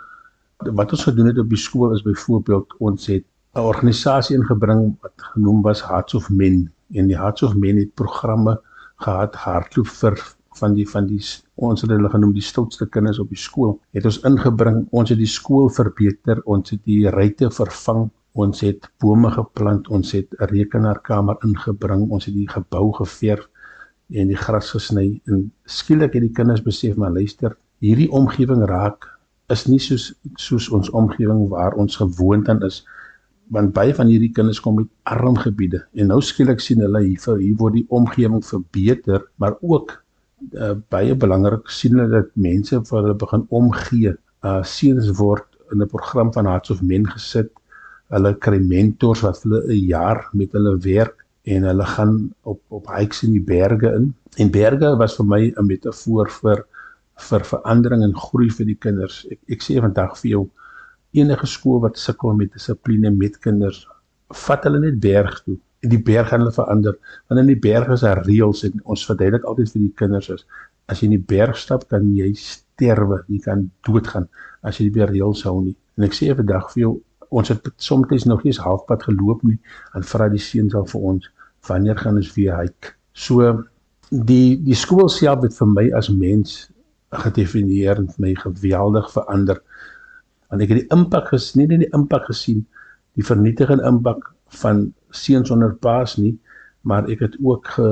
wat 0.76 0.93
ons 0.93 1.05
gedoen 1.05 1.31
het 1.31 1.38
op 1.38 1.50
die 1.53 1.61
skool 1.61 1.95
is 1.95 2.05
byvoorbeeld 2.05 2.79
ons 2.81 3.07
het 3.07 3.25
'n 3.57 3.65
organisasie 3.73 4.37
ingebring 4.37 4.97
wat 5.03 5.15
genoem 5.33 5.62
was 5.62 5.83
Hearts 5.83 6.15
of 6.15 6.31
Men. 6.31 6.71
En 6.95 7.07
die 7.07 7.17
Hearts 7.17 7.43
of 7.43 7.55
Men 7.55 7.76
het 7.76 7.95
programme 7.95 8.61
gehad 8.97 9.35
hardloop 9.35 9.87
vir 9.87 10.17
van 10.57 10.75
die 10.75 10.87
van 10.88 11.07
die 11.07 11.21
ons 11.55 11.83
het 11.85 11.91
hulle 11.93 12.11
genoem 12.12 12.33
die 12.37 12.45
stoutste 12.45 12.87
kinders 12.87 13.21
op 13.23 13.29
die 13.33 13.41
skool 13.41 13.75
het 13.97 14.07
ons 14.09 14.21
ingebring 14.29 14.85
ons 14.91 15.12
het 15.12 15.21
die 15.21 15.31
skool 15.31 15.69
verbeter 15.79 16.41
ons 16.45 16.73
het 16.73 16.83
die 16.88 17.03
ruitte 17.12 17.50
vervang 17.59 18.07
ons 18.45 18.62
het 18.65 18.88
bome 19.03 19.31
geplant 19.33 19.88
ons 19.99 20.12
het 20.17 20.33
'n 20.41 20.49
rekenaarkamer 20.53 21.37
ingebring 21.49 22.11
ons 22.11 22.25
het 22.29 22.35
die 22.35 22.49
gebou 22.49 22.93
geverf 23.00 23.49
en 24.10 24.28
die 24.28 24.38
gras 24.38 24.70
gesny 24.70 25.20
en 25.26 25.50
skielik 25.64 26.14
het 26.14 26.22
die 26.22 26.34
kinders 26.34 26.62
besef 26.62 26.96
maar 26.96 27.14
luister 27.14 27.56
hierdie 27.84 28.10
omgewing 28.10 28.62
raak 28.70 29.08
is 29.54 29.66
nie 29.66 29.80
soos 29.82 30.12
soos 30.36 30.68
ons 30.70 30.90
omgewing 30.90 31.48
waar 31.50 31.75
ons 31.75 31.98
gewoond 32.02 32.48
aan 32.48 32.62
is 32.66 32.84
want 33.54 33.75
baie 33.75 33.94
van 33.94 34.08
hierdie 34.10 34.32
kinders 34.34 34.60
kom 34.62 34.78
uit 34.80 34.88
arm 35.10 35.36
gebiede 35.38 35.82
en 35.94 36.10
nou 36.12 36.20
skielik 36.22 36.62
sien 36.62 36.82
hulle 36.82 37.02
hier 37.04 37.38
hier 37.38 37.58
word 37.60 37.76
die 37.78 37.86
omgewing 37.94 38.42
verbeter, 38.44 39.22
maar 39.38 39.56
ook 39.60 39.94
uh, 40.54 40.75
baie 40.90 41.14
belangrik 41.14 41.70
sien 41.70 41.94
hulle 41.96 42.10
dat 42.10 42.32
mense 42.34 42.80
vir 42.88 42.98
hulle 43.00 43.18
begin 43.18 43.46
omgee. 43.60 44.14
Uh 44.46 44.62
seuns 44.62 45.10
word 45.20 45.46
in 45.72 45.82
'n 45.82 45.88
program 45.88 46.32
van 46.32 46.46
Hearts 46.46 46.70
of 46.70 46.82
Men 46.82 47.06
gesit. 47.06 47.50
Hulle 48.10 48.34
kry 48.34 48.58
mentors 48.58 49.22
wat 49.22 49.42
hulle 49.42 49.62
'n 49.66 49.86
jaar 49.86 50.28
met 50.32 50.52
hulle 50.52 50.76
werk 50.78 51.25
en 51.47 51.67
hulle 51.71 51.87
gaan 51.95 52.15
op 52.43 52.61
op 52.79 52.88
hikes 52.91 53.23
in 53.26 53.35
die 53.37 53.45
berge 53.50 53.93
in. 53.99 54.12
En 54.43 54.50
berge 54.50 54.93
was 55.03 55.17
vir 55.19 55.26
my 55.33 55.43
'n 55.49 55.67
metafoor 55.67 56.31
vir 56.41 56.65
vir 57.29 57.45
verandering 57.50 58.03
en 58.03 58.15
groei 58.15 58.50
vir 58.50 58.67
die 58.67 58.79
kinders. 58.87 59.26
Ek 59.31 59.41
ek 59.49 59.62
sê 59.62 59.81
vandag 59.81 60.17
vir 60.23 60.31
jou 60.31 60.45
enige 61.12 61.47
skool 61.47 61.81
wat 61.81 61.99
sukkel 61.99 62.35
met 62.35 62.53
dissipline 62.53 63.11
met 63.11 63.38
kinders, 63.41 63.87
vat 64.47 64.65
hulle 64.65 64.81
net 64.81 65.00
berg 65.00 65.43
toe. 65.45 65.57
En 65.83 65.91
die 65.91 66.03
berg 66.03 66.29
gaan 66.29 66.41
hulle 66.41 66.53
verander. 66.53 66.95
Want 67.29 67.41
in 67.41 67.47
die 67.47 67.61
berg 67.71 67.88
is 67.88 68.00
daar 68.00 68.25
reëls 68.25 68.65
en 68.65 68.81
ons 68.85 69.07
verduidelik 69.07 69.45
altyd 69.45 69.71
vir 69.73 69.81
die 69.81 69.95
kinders 69.97 70.29
is 70.29 70.45
as 70.87 71.00
jy 71.00 71.11
in 71.11 71.17
die 71.17 71.26
berg 71.35 71.59
stap 71.59 71.87
kan 71.91 72.07
jy 72.15 72.31
sterwe, 72.38 73.23
jy 73.31 73.41
kan 73.43 73.67
doodgaan 73.87 74.29
as 74.67 74.79
jy 74.81 74.88
die 74.95 75.07
reëls 75.11 75.45
hou 75.49 75.59
nie. 75.65 75.75
En 75.99 76.07
ek 76.07 76.15
sê 76.15 76.31
vandag 76.37 76.71
vir 76.75 76.83
jou 76.85 76.93
ons 77.37 77.49
het 77.50 77.65
soms 77.83 78.26
nog 78.31 78.45
nie 78.45 78.53
eens 78.53 78.62
halfpad 78.62 79.03
geloop 79.09 79.43
nie 79.43 79.57
en 79.99 80.05
vra 80.07 80.29
die 80.31 80.43
seuns 80.43 80.76
al 80.79 80.87
vir 80.87 81.07
ons 81.11 81.31
wanneer 81.68 81.99
gaan 81.99 82.16
ons 82.20 82.32
weer 82.35 82.56
hike. 82.56 82.94
So 83.12 83.64
die 84.11 84.56
die 84.62 84.78
skool 84.78 85.08
self 85.08 85.42
het 85.42 85.54
vir 85.58 85.70
my 85.73 85.87
as 85.99 86.08
mens 86.12 86.56
gedefinieer 87.25 87.99
en 88.02 88.11
my 88.23 88.35
geweldig 88.38 89.11
verander. 89.12 89.61
Want 90.50 90.62
ek 90.62 90.73
het 90.73 90.82
die 90.82 90.94
impak 90.94 91.30
gesien, 91.32 91.62
nie 91.62 91.70
net 91.75 91.87
die 91.87 91.94
impak 91.96 92.28
gesien 92.30 92.66
die 93.16 93.25
vernietigende 93.25 93.87
impak 93.88 94.32
van 94.61 94.90
seuns 95.11 95.50
onder 95.50 95.73
paas 95.80 96.16
nie, 96.20 96.35
maar 96.87 97.08
ek 97.11 97.25
het 97.25 97.37
ook 97.42 97.66
ge, 97.75 97.88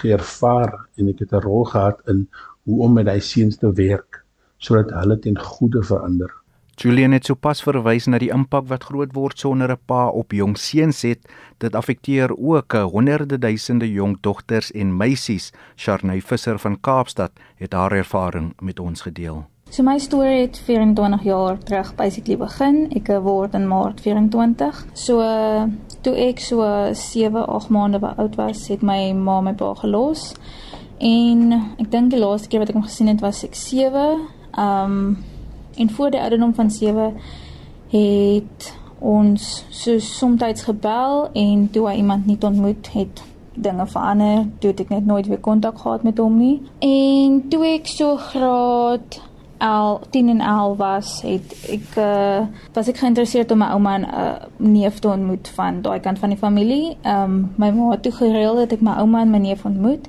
geervaar 0.00 0.74
en 0.98 1.08
ek 1.08 1.22
het 1.22 1.32
'n 1.32 1.44
rol 1.44 1.64
gehad 1.64 2.00
in 2.10 2.26
hoe 2.64 2.82
om 2.84 2.92
met 2.92 3.06
daai 3.06 3.20
seuns 3.20 3.56
te 3.56 3.72
werk 3.72 4.24
sodat 4.58 4.90
hulle 4.90 5.18
ten 5.18 5.38
goeie 5.38 5.82
verander. 5.82 6.30
Julian 6.76 7.12
het 7.14 7.28
sopas 7.28 7.60
verwys 7.62 8.08
na 8.10 8.18
die 8.18 8.32
impak 8.34 8.66
wat 8.66 8.84
groot 8.88 9.12
word 9.14 9.38
sonder 9.38 9.70
'n 9.70 9.78
pa 9.86 10.08
op 10.08 10.32
jong 10.32 10.56
seuns 10.58 11.02
het. 11.02 11.20
Dit 11.58 11.74
affekteer 11.74 12.30
ook 12.36 12.72
honderde 12.72 13.38
duisende 13.38 13.92
jong 13.92 14.18
dogters 14.20 14.72
en 14.72 14.96
meisies. 14.96 15.52
Sharnay 15.76 16.20
Visser 16.20 16.58
van 16.58 16.80
Kaapstad 16.80 17.32
het 17.56 17.72
haar 17.72 17.92
ervaring 17.92 18.54
met 18.60 18.80
ons 18.80 19.00
gedeel. 19.00 19.44
So 19.70 19.82
my 19.82 19.98
storie 19.98 20.40
het 20.40 20.58
24 20.58 21.22
jaar 21.22 21.58
terug 21.58 21.94
basically 21.94 22.36
begin. 22.36 22.90
Ek 22.94 23.08
word 23.22 23.54
in 23.54 23.68
Maart 23.68 24.00
24. 24.00 24.84
So 24.92 25.18
toe 26.00 26.14
ek 26.14 26.38
so 26.38 26.62
7, 26.92 27.46
8 27.46 27.68
maande 27.68 27.98
oud 28.16 28.34
was, 28.36 28.68
het 28.68 28.82
my 28.82 29.12
ma 29.12 29.40
my 29.40 29.52
pa 29.52 29.74
gelos. 29.74 30.34
En 30.98 31.52
ek 31.78 31.90
dink 31.90 32.10
die 32.10 32.20
laaste 32.20 32.48
keer 32.48 32.58
wat 32.58 32.68
ek 32.68 32.74
hom 32.74 32.86
gesien 32.86 33.08
het 33.08 33.20
was 33.20 33.44
ek 33.44 33.54
7. 33.54 34.20
Um 34.58 35.16
En 35.76 35.90
voor 35.90 36.10
die 36.10 36.20
ouderdom 36.20 36.54
van 36.54 36.70
7 36.70 37.14
het 37.88 38.74
ons 38.98 39.64
so 39.68 39.98
soms 39.98 40.62
gebel 40.62 41.28
en 41.32 41.68
toe 41.70 41.88
hy 41.88 41.96
iemand 41.96 42.26
nie 42.26 42.38
ontmoet 42.40 42.92
het 42.92 43.22
dinge 43.54 43.86
verander. 43.86 44.46
Toe 44.58 44.70
het 44.70 44.80
ek 44.80 44.88
net 44.88 45.06
nooit 45.06 45.26
weer 45.26 45.38
kontak 45.38 45.78
gehad 45.78 46.02
met 46.02 46.18
hom 46.18 46.38
nie. 46.38 46.62
En 46.78 47.42
toe 47.48 47.64
ek 47.66 47.86
so 47.86 48.16
graad 48.16 49.20
al 49.64 50.00
10 50.10 50.28
en 50.28 50.40
al 50.40 50.76
was, 50.76 51.22
het 51.22 51.54
ek 51.72 51.94
uh, 52.00 52.46
was 52.74 52.88
ek 52.90 52.98
geïnteresseerd 53.00 53.52
om 53.54 53.62
my 53.62 53.70
ouma 53.76 53.94
en 53.94 54.06
'n 54.06 54.14
uh, 54.14 54.48
neef 54.56 54.98
te 54.98 55.08
ontmoet 55.08 55.48
van 55.54 55.82
daai 55.82 56.00
kant 56.00 56.18
van 56.18 56.34
die 56.34 56.38
familie. 56.38 56.96
Ehm 57.02 57.22
um, 57.22 57.52
my 57.56 57.70
ma 57.70 57.90
het 57.90 58.02
toe 58.02 58.12
gereël 58.12 58.54
dat 58.54 58.72
ek 58.72 58.80
my 58.80 58.98
ouma 58.98 59.20
en 59.20 59.30
my 59.30 59.38
neef 59.38 59.64
ontmoet. 59.64 60.08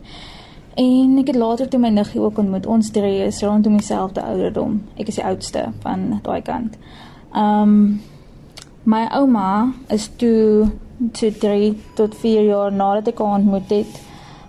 En 0.76 1.18
ek 1.18 1.28
het 1.32 1.36
later 1.40 1.70
toe 1.72 1.80
my 1.80 1.90
niggie 1.90 2.20
ook 2.20 2.38
ontmoet. 2.38 2.66
Ons 2.68 2.90
drie 2.92 3.24
is 3.24 3.40
rondom 3.42 3.78
dieselfde 3.80 4.24
ouderdom. 4.24 4.82
Ek 5.00 5.08
is 5.08 5.16
die 5.16 5.24
oudste 5.24 5.70
van 5.86 6.20
daai 6.24 6.42
kant. 6.44 6.76
Um 7.32 8.02
my 8.84 9.06
ouma 9.16 9.72
is 9.90 10.10
toe 10.20 10.68
toe 11.16 11.32
3 11.32 11.72
tot 11.96 12.16
4 12.16 12.44
jaar 12.46 12.72
nadat 12.72 13.08
ek 13.14 13.24
haar 13.24 13.40
ontmoet 13.40 13.72
het 13.72 14.02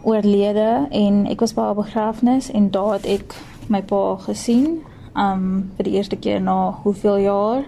oorlede 0.03 0.87
en 0.91 1.23
ek 1.31 1.41
was 1.41 1.55
by 1.55 1.71
haar 1.71 1.79
begrafnis 1.79 2.51
en 2.51 2.69
daar 2.75 2.99
het 2.99 3.07
ek 3.07 3.37
my 3.71 3.81
pa 3.87 4.17
gesien. 4.27 4.81
Um 5.15 5.71
vir 5.79 5.89
die 5.89 5.95
eerste 5.95 6.19
keer 6.19 6.43
na 6.43 6.75
hoeveel 6.83 7.23
jaar. 7.23 7.63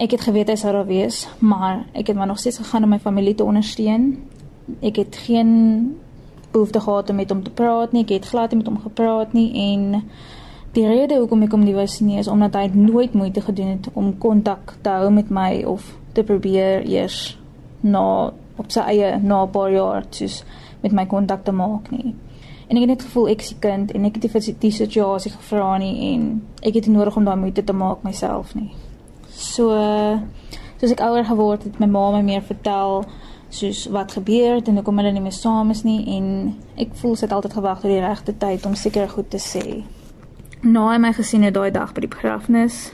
Ek 0.00 0.16
het 0.16 0.24
geweet 0.24 0.48
hy 0.48 0.56
sou 0.56 0.72
daar 0.72 0.88
wees, 0.88 1.26
maar 1.38 1.84
ek 1.92 2.08
het 2.08 2.16
maar 2.16 2.32
nog 2.32 2.40
steeds 2.40 2.64
gegaan 2.64 2.88
om 2.88 2.96
my 2.96 2.98
familie 2.98 3.36
te 3.36 3.44
ondersteun. 3.44 4.14
Ek 4.80 4.96
het 4.96 5.20
geen 5.28 6.00
behoefte 6.52 6.80
gehad 6.80 7.10
om 7.10 7.16
met 7.16 7.30
hom 7.30 7.42
te 7.42 7.50
praat 7.50 7.92
nie. 7.92 8.04
Ek 8.04 8.14
het 8.16 8.28
glad 8.28 8.50
nie 8.50 8.60
met 8.62 8.70
hom 8.70 8.80
gepraat 8.80 9.32
nie 9.32 9.50
en 9.72 10.02
die 10.72 10.86
rede 10.88 11.18
hoekom 11.20 11.42
ek 11.44 11.52
hom 11.52 11.64
nie 11.64 11.74
wou 11.76 11.86
sien 11.86 12.08
nie 12.08 12.18
is 12.20 12.30
omdat 12.32 12.56
hy 12.56 12.70
nooit 12.72 13.12
moeite 13.12 13.40
gedoen 13.44 13.74
het 13.74 13.88
om 13.92 14.12
kontak 14.18 14.76
te 14.82 14.90
hou 14.90 15.10
met 15.12 15.30
my 15.30 15.64
of 15.68 15.90
te 16.16 16.24
probeer 16.24 16.86
eers 16.88 17.36
na 17.80 18.32
op 18.56 18.70
sy 18.72 18.84
eie 18.92 19.18
na 19.20 19.42
'n 19.44 19.50
paar 19.50 19.72
jaar 19.72 20.04
soos 20.10 20.44
met 20.82 20.92
my 20.92 21.06
kontak 21.06 21.44
te 21.44 21.52
maak 21.52 21.90
nie. 21.90 22.14
En 22.68 22.76
ek 22.76 22.88
het 22.88 22.88
net 22.88 23.02
gevoel 23.02 23.28
ek 23.28 23.40
is 23.40 23.48
die 23.48 23.58
kind 23.60 23.90
en 23.92 24.04
ek 24.04 24.14
het 24.14 24.22
nie 24.22 24.30
vir 24.30 24.54
die 24.60 24.70
situasie 24.70 25.32
gevra 25.32 25.78
nie 25.78 26.14
en 26.14 26.42
ek 26.62 26.74
het 26.74 26.86
nodig 26.86 27.16
om 27.16 27.24
daai 27.24 27.36
moeite 27.36 27.64
te 27.64 27.72
maak 27.72 28.02
myself 28.02 28.54
nie. 28.54 28.70
So 29.28 29.68
soos 30.80 30.92
ek 30.92 31.00
ouer 31.00 31.24
geword 31.24 31.64
het, 31.64 31.78
my 31.80 31.86
ma 31.86 32.10
my 32.10 32.22
meer 32.22 32.42
vertel 32.42 33.04
soos 33.52 33.86
wat 33.92 34.12
gebeur 34.16 34.54
het 34.54 34.68
en 34.68 34.80
hoekom 34.80 34.96
hulle 35.00 35.12
nie 35.12 35.22
meer 35.22 35.36
saam 35.36 35.70
is 35.74 35.82
nie 35.84 36.00
en 36.16 36.28
ek 36.80 36.94
voel 37.00 37.16
sy 37.16 37.26
het 37.26 37.34
altyd 37.36 37.58
gewag 37.58 37.82
tot 37.82 37.92
die 37.92 38.00
regte 38.00 38.34
tyd 38.40 38.64
om 38.66 38.76
seker 38.78 39.10
goed 39.12 39.28
te 39.30 39.40
sê. 39.42 39.82
Nou 40.62 40.86
hy 40.88 40.96
my 41.02 41.10
gesien 41.12 41.44
het 41.44 41.56
daai 41.58 41.70
dag 41.74 41.92
by 41.92 42.04
die 42.04 42.12
begrafnis, 42.12 42.92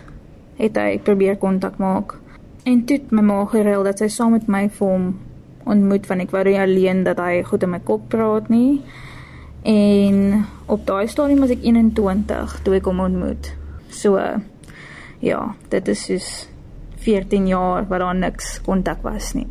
het 0.58 0.78
hy 0.80 0.98
probeer 1.04 1.38
kontak 1.38 1.78
maak. 1.78 2.16
En 2.66 2.82
toe 2.88 2.98
my 3.14 3.22
ma 3.22 3.44
gereël 3.52 3.86
dat 3.86 4.02
sy 4.02 4.08
saam 4.10 4.34
met 4.34 4.48
my 4.50 4.64
vir 4.80 4.88
hom 4.88 5.06
ontmoet 5.68 6.08
van 6.08 6.24
ek 6.24 6.34
wou 6.34 6.42
nie 6.48 6.58
alleen 6.58 7.04
dat 7.06 7.20
hy 7.22 7.42
goed 7.46 7.62
in 7.62 7.74
my 7.76 7.80
kop 7.84 8.08
praat 8.10 8.50
nie. 8.50 8.80
En 9.68 10.42
op 10.66 10.86
daai 10.88 11.06
stadium 11.06 11.44
was 11.44 11.54
ek 11.54 11.62
21 11.62 12.58
toe 12.64 12.78
ek 12.80 12.90
hom 12.90 13.04
ontmoet. 13.04 13.52
So 13.94 14.18
ja, 15.22 15.40
dit 15.70 15.94
is 15.94 16.04
soos 16.10 16.32
14 17.04 17.46
jaar 17.46 17.86
wat 17.86 18.02
daar 18.02 18.18
niks 18.18 18.58
kontak 18.66 19.06
was 19.06 19.36
nie 19.38 19.46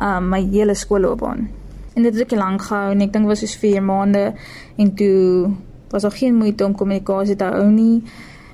um, 0.00 0.28
my 0.28 0.42
hele 0.50 0.74
skoolloopbaan. 0.74 1.48
En 1.94 2.02
dit 2.02 2.14
het 2.14 2.22
ook 2.22 2.38
lank 2.38 2.62
gehou 2.62 2.90
en 2.90 3.00
ek 3.00 3.12
dink 3.12 3.26
was 3.26 3.42
soos 3.42 3.56
4 3.56 3.82
maande 3.82 4.32
en 4.76 4.94
toe 4.94 5.50
was 5.90 6.02
daar 6.02 6.12
geen 6.12 6.34
moeite 6.34 6.64
om 6.64 6.74
kommunikasie 6.74 7.36
te 7.36 7.44
hou 7.44 7.66
nie. 7.70 8.02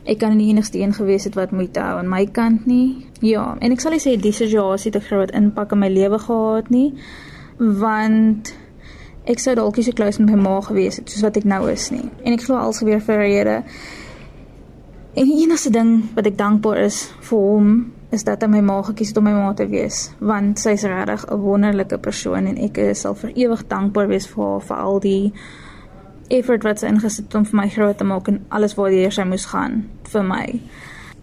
Ek 0.05 0.19
kan 0.19 0.37
nie 0.37 0.49
enigste 0.49 0.79
een 0.79 0.93
gewees 0.95 1.25
het 1.25 1.35
wat 1.35 1.51
moeite 1.51 1.81
hou 1.81 1.99
aan 1.99 2.09
my 2.09 2.27
kant 2.27 2.67
nie. 2.67 3.07
Ja, 3.21 3.57
en 3.59 3.73
ek 3.73 3.81
sal 3.81 3.97
nie 3.97 4.03
sê 4.03 4.17
die 4.21 4.33
situasie 4.33 4.93
het 4.93 5.03
'n 5.03 5.07
groot 5.07 5.31
impak 5.31 5.73
op 5.73 5.79
my 5.79 5.89
lewe 5.89 6.19
gehad 6.19 6.69
nie, 6.71 6.95
want 7.59 8.55
ek 9.25 9.39
sou 9.39 9.55
dalk 9.55 9.77
nie 9.77 9.85
so 9.85 9.93
close 9.93 10.23
met 10.23 10.35
my 10.35 10.41
ma 10.41 10.61
gewees 10.61 10.97
het 10.97 11.11
soos 11.11 11.23
wat 11.23 11.37
ek 11.37 11.45
nou 11.45 11.71
is 11.71 11.91
nie. 11.91 12.11
En 12.25 12.33
ek 12.33 12.43
glo 12.43 12.57
alles 12.57 12.79
gebeur 12.79 13.01
vir 13.01 13.19
rede. 13.19 13.63
En 15.15 15.25
die 15.25 15.43
enigste 15.45 15.71
ding 15.71 15.91
wat 16.17 16.27
ek 16.27 16.39
dankbaar 16.39 16.81
is 16.89 17.05
vir 17.23 17.39
hom 17.39 17.75
is 18.15 18.25
dat 18.27 18.43
hy 18.43 18.49
my 18.51 18.63
ma 18.67 18.81
gekies 18.83 19.13
het 19.13 19.19
om 19.21 19.29
my 19.29 19.35
ma 19.37 19.53
te 19.55 19.67
wees, 19.71 20.09
want 20.19 20.59
sy 20.59 20.73
is 20.75 20.83
regtig 20.91 21.23
'n 21.31 21.39
wonderlike 21.39 21.99
persoon 22.03 22.49
en 22.51 22.57
ek 22.59 22.81
sal 22.99 23.15
vir 23.15 23.31
ewig 23.45 23.63
dankbaar 23.71 24.09
wees 24.11 24.27
vir 24.27 24.43
haar 24.45 24.65
vir 24.71 24.77
al 24.77 24.99
die 25.01 25.33
effort 26.31 26.65
wat 26.67 26.83
sy 26.83 26.91
ingesit 26.91 27.27
het 27.27 27.35
om 27.35 27.45
vir 27.45 27.61
my 27.61 27.69
groot 27.69 27.99
te 27.99 28.05
maak 28.05 28.29
en 28.29 28.41
alles 28.49 28.75
waar 28.75 28.91
deur 28.91 29.13
sy 29.13 29.23
moes 29.23 29.47
gaan 29.47 29.85
vir 30.03 30.23
my. 30.23 30.61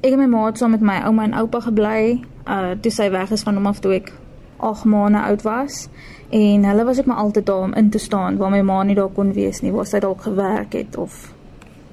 Ek 0.04 0.14
en 0.14 0.20
my 0.20 0.30
ma 0.38 0.46
het 0.46 0.58
saam 0.58 0.72
met 0.72 0.82
my 0.82 1.02
ouma 1.04 1.24
en 1.24 1.34
oupa 1.34 1.60
gebly, 1.60 2.24
uh 2.48 2.72
toe 2.82 2.92
sy 2.92 3.10
weg 3.12 3.32
is 3.32 3.44
van 3.44 3.56
hom 3.56 3.68
af 3.68 3.80
toe 3.80 3.94
ek 3.96 4.14
8 4.58 4.86
maande 4.86 5.20
oud 5.20 5.42
was 5.42 5.90
en 6.30 6.64
hulle 6.64 6.86
was 6.86 7.00
ook 7.00 7.06
maar 7.06 7.24
altyd 7.28 7.46
daar 7.46 7.68
om 7.68 7.74
in 7.74 7.90
te 7.90 8.00
staan 8.00 8.38
waar 8.38 8.52
my 8.52 8.62
ma 8.62 8.84
nie 8.84 8.96
daar 8.96 9.12
kon 9.12 9.34
wees 9.34 9.62
nie, 9.62 9.72
waar 9.72 9.86
sy 9.86 10.00
dalk 10.00 10.22
gewerk 10.22 10.74
het 10.74 10.98
of 10.98 11.34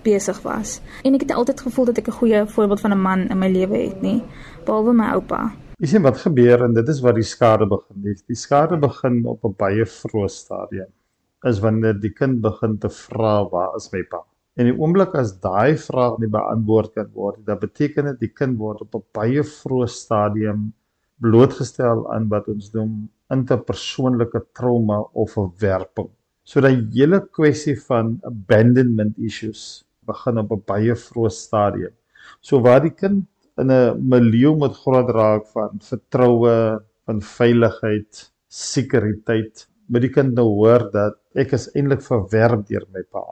besig 0.09 0.43
was. 0.43 0.81
En 1.05 1.15
ek 1.15 1.27
het 1.27 1.37
altyd 1.37 1.61
gevoel 1.69 1.91
dat 1.91 1.99
ek 2.03 2.09
'n 2.09 2.19
goeie 2.21 2.45
voorbeeld 2.57 2.81
van 2.81 2.93
'n 2.93 3.07
man 3.09 3.21
in 3.29 3.39
my 3.39 3.49
lewe 3.49 3.79
het 3.89 4.01
nie, 4.03 4.23
behalwe 4.65 4.93
my 4.93 5.09
oupa. 5.17 5.53
Jy 5.79 5.87
sien 5.87 6.03
wat 6.03 6.17
gebeur 6.19 6.65
en 6.65 6.73
dit 6.75 6.89
is 6.89 7.01
waar 7.01 7.15
die 7.15 7.23
skade 7.23 7.67
begin. 7.71 8.03
Die, 8.03 8.15
die 8.27 8.37
skade 8.37 8.77
begin 8.77 9.21
op 9.27 9.45
'n 9.45 9.55
baie 9.59 9.85
vroeë 9.85 10.29
stadium. 10.29 10.91
Is 11.47 11.61
wanneer 11.61 12.01
die 12.01 12.11
kind 12.11 12.41
begin 12.41 12.79
te 12.79 12.89
vra 12.89 13.49
waar 13.51 13.77
is 13.77 13.93
my 13.93 14.03
pa? 14.03 14.25
En 14.59 14.67
die 14.67 14.75
oomblik 14.75 15.15
as 15.15 15.37
daai 15.39 15.77
vraag 15.79 16.19
nie 16.19 16.29
beantwoord 16.29 16.93
kan 16.95 17.11
word, 17.15 17.47
dan 17.47 17.59
beteken 17.59 18.05
dit 18.05 18.21
die 18.21 18.33
kind 18.41 18.59
word 18.59 18.81
op 18.81 18.95
'n 18.95 19.05
baie 19.15 19.43
vroeë 19.43 19.89
stadium 19.89 20.73
blootgestel 21.23 22.11
aan 22.15 22.29
wat 22.29 22.49
ons 22.49 22.73
noem 22.73 23.09
interpersoonlike 23.31 24.41
trauma 24.53 24.99
of 25.13 25.31
verwerping. 25.33 26.11
So 26.43 26.61
daai 26.61 26.89
hele 26.95 27.21
kwessie 27.21 27.77
van 27.87 28.19
abandonment 28.25 29.19
issues 29.19 29.85
begin 30.09 30.43
op 30.43 30.53
'n 30.57 30.63
baie 30.73 30.95
vroeë 31.07 31.31
stadium. 31.31 31.95
So 32.41 32.61
waar 32.61 32.83
die 32.83 32.95
kind 32.95 33.27
in 33.59 33.71
'n 33.71 34.09
milieu 34.09 34.55
moet 34.57 34.77
groot 34.83 35.11
raak 35.11 35.47
van 35.55 35.81
vertroue, 35.91 36.81
van 37.07 37.21
veiligheid, 37.23 38.31
sekuriteit. 38.49 39.69
Moet 39.89 40.03
die 40.03 40.13
kind 40.13 40.35
nou 40.35 40.47
hoor 40.47 40.91
dat 40.93 41.17
ek 41.35 41.53
is 41.53 41.69
eintlik 41.75 42.03
verwerp 42.03 42.67
deur 42.69 42.85
my 42.93 43.03
pa. 43.03 43.25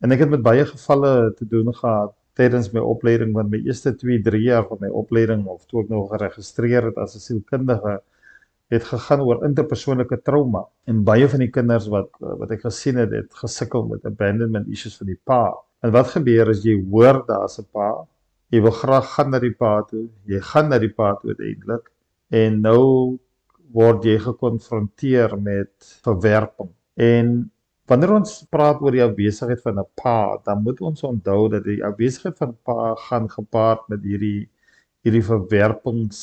En 0.00 0.12
ek 0.12 0.20
het 0.24 0.30
met 0.30 0.42
baie 0.42 0.64
gevalle 0.64 1.32
te 1.36 1.46
doen 1.48 1.72
gehad 1.74 2.12
tydens 2.36 2.72
my 2.72 2.80
opleiding 2.84 3.32
van 3.32 3.48
my 3.48 3.62
eerste 3.64 3.94
2, 3.96 4.20
3 4.22 4.42
jaar 4.42 4.66
van 4.68 4.78
my 4.80 4.90
opleiding 4.92 5.46
of 5.48 5.64
toe 5.66 5.82
ek 5.84 5.88
nou 5.92 6.02
geregistreer 6.10 6.90
het 6.90 6.98
as 7.00 7.16
'n 7.16 7.24
sielkundige 7.28 8.00
het 8.74 8.84
gegaan 8.84 9.22
oor 9.22 9.44
interpersoonlike 9.46 10.18
trauma 10.26 10.64
en 10.90 11.04
baie 11.04 11.28
van 11.28 11.40
die 11.40 11.50
kinders 11.50 11.86
wat 11.88 12.10
wat 12.20 12.50
ek 12.50 12.66
gesien 12.66 12.96
het 12.96 13.12
het 13.14 13.34
gesukkel 13.42 13.86
met 13.86 14.04
abandonment 14.04 14.68
issues 14.68 14.96
van 14.98 15.06
die 15.06 15.20
pa. 15.24 15.54
En 15.84 15.92
wat 15.92 16.12
gebeur 16.14 16.50
as 16.50 16.62
jy 16.64 16.76
hoor 16.90 17.22
daar's 17.28 17.58
'n 17.60 17.66
pa, 17.72 18.06
jy 18.52 18.60
wil 18.62 18.76
graag 18.82 19.06
gaan 19.14 19.30
na 19.30 19.38
die 19.38 19.54
pa 19.62 19.82
toe, 19.82 20.08
jy 20.26 20.40
gaan 20.40 20.68
na 20.70 20.78
die 20.78 20.92
pa 20.92 21.14
toe 21.14 21.34
uiteindelik 21.34 21.90
en 22.30 22.60
nou 22.62 23.18
word 23.74 24.04
jy 24.04 24.18
gekonfronteer 24.18 25.36
met 25.38 25.72
verwerping. 26.06 26.70
En 26.96 27.50
wanneer 27.90 28.12
ons 28.16 28.32
praat 28.50 28.80
oor 28.82 28.94
die 28.94 29.04
afwesigheid 29.04 29.62
van 29.62 29.78
'n 29.80 29.88
pa, 29.94 30.38
dan 30.44 30.62
moet 30.62 30.80
ons 30.80 31.02
onthou 31.02 31.48
dat 31.48 31.64
die 31.64 31.82
afwesigheid 31.84 32.38
van 32.38 32.50
'n 32.50 32.58
pa 32.64 32.94
gaan 33.08 33.28
gepaard 33.28 33.88
met 33.88 34.02
hierdie 34.02 34.48
hierdie 35.04 35.22
verwerpings 35.22 36.18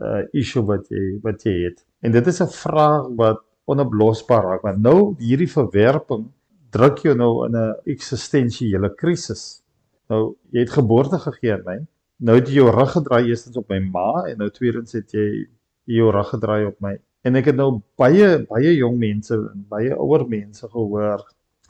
uh 0.00 0.22
issue 0.32 0.62
wat 0.62 0.88
jy 0.88 1.18
wat 1.22 1.42
jy 1.44 1.56
het. 1.66 1.84
En 2.02 2.12
dit 2.12 2.26
is 2.26 2.40
'n 2.40 2.48
vraag 2.48 3.08
wat 3.16 3.40
onoplosbaar 3.64 4.44
raak 4.44 4.62
want 4.62 4.82
nou 4.82 5.14
hierdie 5.18 5.50
verwerping 5.50 6.30
druk 6.74 7.02
jou 7.04 7.14
nou 7.16 7.46
in 7.46 7.56
'n 7.56 7.74
eksistensiële 7.84 8.94
krisis. 8.94 9.62
Nou 10.08 10.36
jy 10.52 10.60
het 10.60 10.70
geboorte 10.70 11.18
gegee 11.18 11.52
aan 11.52 11.64
my. 11.64 11.78
Nou 12.18 12.36
het 12.36 12.48
jy 12.48 12.54
jou 12.54 12.70
rug 12.70 12.92
gedraai 12.92 13.28
eerstens 13.28 13.56
op 13.56 13.68
my 13.68 13.78
ma 13.78 14.24
en 14.28 14.38
nou 14.38 14.50
tweedens 14.50 14.92
het 14.92 15.12
jy 15.12 15.48
jou 15.84 16.10
rug 16.10 16.28
gedraai 16.28 16.66
op 16.66 16.80
my. 16.80 16.98
En 17.24 17.36
ek 17.36 17.50
het 17.50 17.56
nou 17.56 17.82
baie 17.96 18.46
baie 18.48 18.76
jong 18.76 18.98
mense 18.98 19.34
en 19.34 19.64
baie 19.68 19.94
ouer 19.94 20.28
mense 20.28 20.68
gehoor. 20.68 21.24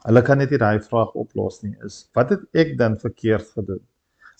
Hulle 0.04 0.22
kan 0.22 0.38
net 0.38 0.50
daai 0.50 0.80
vraag 0.80 1.14
oplos 1.14 1.62
nie. 1.62 1.74
Is 1.84 2.08
wat 2.14 2.30
het 2.30 2.40
ek 2.52 2.76
dan 2.78 2.98
verkeerd 2.98 3.48
gedoen? 3.56 3.82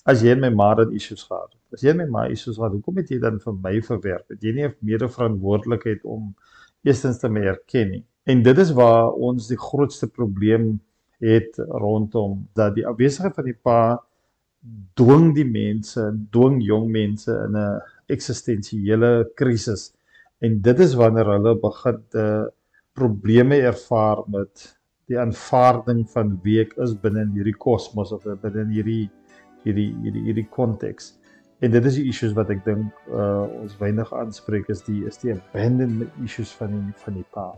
As 0.09 0.23
jy 0.23 0.33
en 0.33 0.41
my 0.41 0.51
ma 0.51 0.75
dan 0.75 0.93
issues 0.97 1.23
gehad 1.29 1.51
het. 1.53 1.61
As 1.77 1.83
jy 1.85 1.93
my 1.95 2.07
ma 2.11 2.25
issues 2.27 2.57
gehad, 2.57 2.73
hoekom 2.73 2.97
het 3.03 3.11
jy 3.13 3.19
dan 3.21 3.37
vir 3.43 3.59
my 3.67 3.75
verwerp? 3.85 4.25
Het 4.33 4.43
jy 4.43 4.53
nie 4.57 4.67
'n 4.69 4.75
mede-verantwoordelikheid 4.81 6.05
om 6.05 6.35
eerstens 6.83 7.19
te 7.19 7.29
my 7.29 7.41
erken 7.41 7.91
nie? 7.91 8.05
En 8.29 8.43
dit 8.43 8.59
is 8.59 8.73
waar 8.77 9.13
ons 9.13 9.49
die 9.49 9.59
grootste 9.59 10.09
probleem 10.09 10.81
het 11.21 11.57
rondom 11.57 12.49
dat 12.57 12.75
die 12.75 12.87
afwesigheid 12.87 13.35
van 13.35 13.49
die 13.49 13.57
pa 13.57 13.81
dwing 14.99 15.31
die 15.37 15.49
mense, 15.49 16.03
dwing 16.33 16.61
jong 16.65 16.91
mense 16.93 17.33
in 17.33 17.57
'n 17.57 17.81
eksistensiële 18.07 19.31
krisis. 19.35 19.93
En 20.41 20.61
dit 20.61 20.79
is 20.79 20.95
wanneer 20.95 21.27
hulle 21.27 21.55
begin 21.61 22.03
te 22.09 22.53
probleme 22.93 23.57
ervaar 23.57 24.23
met 24.27 24.79
die 25.07 25.19
aanvaarding 25.19 26.05
van 26.11 26.39
wie 26.43 26.61
ek 26.61 26.77
is 26.77 26.95
binne 26.95 27.25
hierdie 27.35 27.57
kosmos 27.57 28.13
of 28.13 28.25
binne 28.43 28.67
hierdie 28.73 29.11
hierdie 29.65 29.95
hierdie 30.03 30.25
hierdie 30.29 30.49
konteks. 30.49 31.17
En 31.61 31.71
dit 31.71 31.85
is 31.85 31.95
die 31.95 32.09
issues 32.09 32.33
wat 32.33 32.51
ek 32.51 32.65
dink 32.65 32.93
uh 33.09 33.47
ons 33.63 33.79
weinig 33.79 34.13
aanspreek 34.13 34.69
is 34.69 34.85
die 34.87 35.05
is 35.07 35.19
die 35.19 35.35
abandonment 35.35 36.23
issues 36.25 36.53
van 36.61 36.71
die, 36.77 36.95
van 37.05 37.15
die 37.15 37.27
pa. 37.33 37.51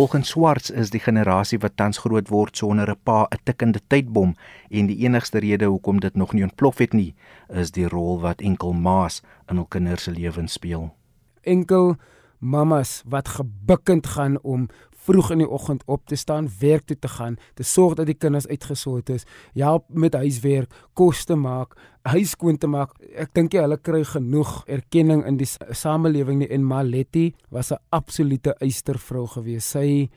Volgens 0.00 0.28
Swarts 0.28 0.70
is 0.70 0.88
die 0.90 1.00
generasie 1.04 1.58
wat 1.60 1.74
tans 1.76 1.98
groot 2.00 2.30
word 2.32 2.56
sonder 2.56 2.88
'n 2.88 3.00
pa 3.04 3.26
'n 3.28 3.40
tikkende 3.44 3.80
tydbom 3.92 4.30
en 4.70 4.86
die 4.86 4.96
enigste 5.04 5.38
rede 5.38 5.64
hoekom 5.64 6.00
dit 6.00 6.14
nog 6.16 6.32
nie 6.32 6.42
ontplof 6.42 6.78
het 6.78 6.92
nie, 6.92 7.14
is 7.48 7.70
die 7.70 7.88
rol 7.88 8.20
wat 8.20 8.40
enkel 8.40 8.72
ma's 8.72 9.20
in 9.50 9.56
hul 9.56 9.66
kinders 9.68 10.02
se 10.02 10.10
lewens 10.10 10.52
speel. 10.52 10.94
Enkel 11.42 11.96
mamas 12.38 13.02
wat 13.06 13.28
gebukkend 13.28 14.06
gaan 14.06 14.40
om 14.42 14.68
vroeg 15.06 15.30
in 15.34 15.42
die 15.44 15.48
oggend 15.48 15.84
op 15.86 16.06
te 16.06 16.16
staan, 16.16 16.48
werk 16.60 16.84
toe 16.88 16.98
te 16.98 17.08
gaan, 17.08 17.38
te 17.54 17.64
sorg 17.64 17.96
dat 17.98 18.08
die 18.10 18.18
kinders 18.18 18.48
uitgesort 18.50 19.10
is, 19.14 19.26
help 19.56 19.86
met 19.88 20.14
huiswerk, 20.18 20.72
kos 20.98 21.24
te 21.28 21.36
maak, 21.38 21.76
huis 22.08 22.34
skoon 22.36 22.58
te 22.60 22.68
maak. 22.70 22.92
Ek 23.16 23.32
dink 23.36 23.54
jy 23.54 23.64
hulle 23.64 23.80
kry 23.80 24.02
genoeg 24.04 24.60
erkenning 24.68 25.24
in 25.28 25.40
die 25.40 25.48
samelewing 25.48 26.42
nie 26.42 26.50
en 26.52 26.66
Maletti 26.66 27.30
was 27.50 27.72
'n 27.72 27.80
absolute 27.90 28.54
eystervrou 28.60 29.26
gewees. 29.26 29.64
Sy 29.64 30.10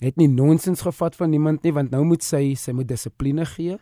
het 0.00 0.16
nie 0.16 0.28
nonsens 0.28 0.82
gevat 0.82 1.16
van 1.16 1.30
niemand 1.30 1.62
nie 1.62 1.72
want 1.72 1.90
nou 1.90 2.04
moet 2.04 2.22
sy 2.22 2.54
sy 2.54 2.72
moet 2.72 2.88
dissipline 2.88 3.44
gee, 3.46 3.78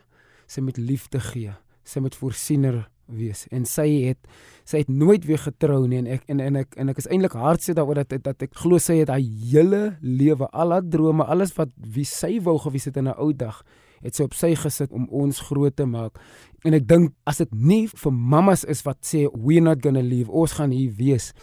sy 0.47 0.61
moet 0.61 0.77
liefde 0.77 1.19
gee, 1.19 1.53
sy 1.83 1.99
moet 1.99 2.15
voorsiener 2.15 2.87
wees. 3.07 3.45
En 3.51 3.65
sy 3.65 3.87
het 4.07 4.19
sy 4.67 4.83
het 4.83 4.89
nooit 4.91 5.25
weer 5.25 5.39
getrou 5.39 5.87
nie 5.87 6.01
en 6.01 6.07
ek 6.17 6.23
en 6.27 6.39
en 6.43 6.61
ek 6.63 6.75
en 6.77 6.89
ek 6.91 6.97
is 6.97 7.07
eintlik 7.07 7.37
hartseer 7.39 7.77
daaroor 7.77 8.03
dat 8.03 8.23
dat 8.23 8.41
ek 8.43 8.55
glo 8.55 8.79
sy 8.83 8.99
het 9.01 9.09
haar 9.09 9.23
hele 9.23 9.97
lewe 10.01 10.49
al 10.51 10.75
haar 10.75 10.83
drome 10.83 11.23
alles 11.23 11.55
wat 11.57 11.71
wie 11.77 12.05
sy 12.05 12.37
wou 12.43 12.57
gewees 12.59 12.85
het 12.85 12.97
in 12.97 13.07
'n 13.07 13.17
ou 13.17 13.33
dag 13.33 13.63
het 14.01 14.15
sy 14.15 14.23
op 14.23 14.33
sy 14.33 14.55
gesit 14.55 14.91
om 14.91 15.07
ons 15.09 15.39
groot 15.39 15.75
te 15.75 15.85
maak. 15.85 16.19
En 16.63 16.73
ek 16.73 16.87
dink 16.87 17.13
as 17.25 17.37
dit 17.37 17.53
nie 17.53 17.87
vir 17.87 18.11
mammas 18.11 18.63
is 18.63 18.83
wat 18.83 18.97
sê 19.01 19.27
we're 19.33 19.61
not 19.61 19.81
going 19.81 19.95
to 19.95 20.03
leave 20.03 20.29
ons 20.31 20.51
gaan 20.51 20.71
hier 20.71 20.91
wees 20.91 21.33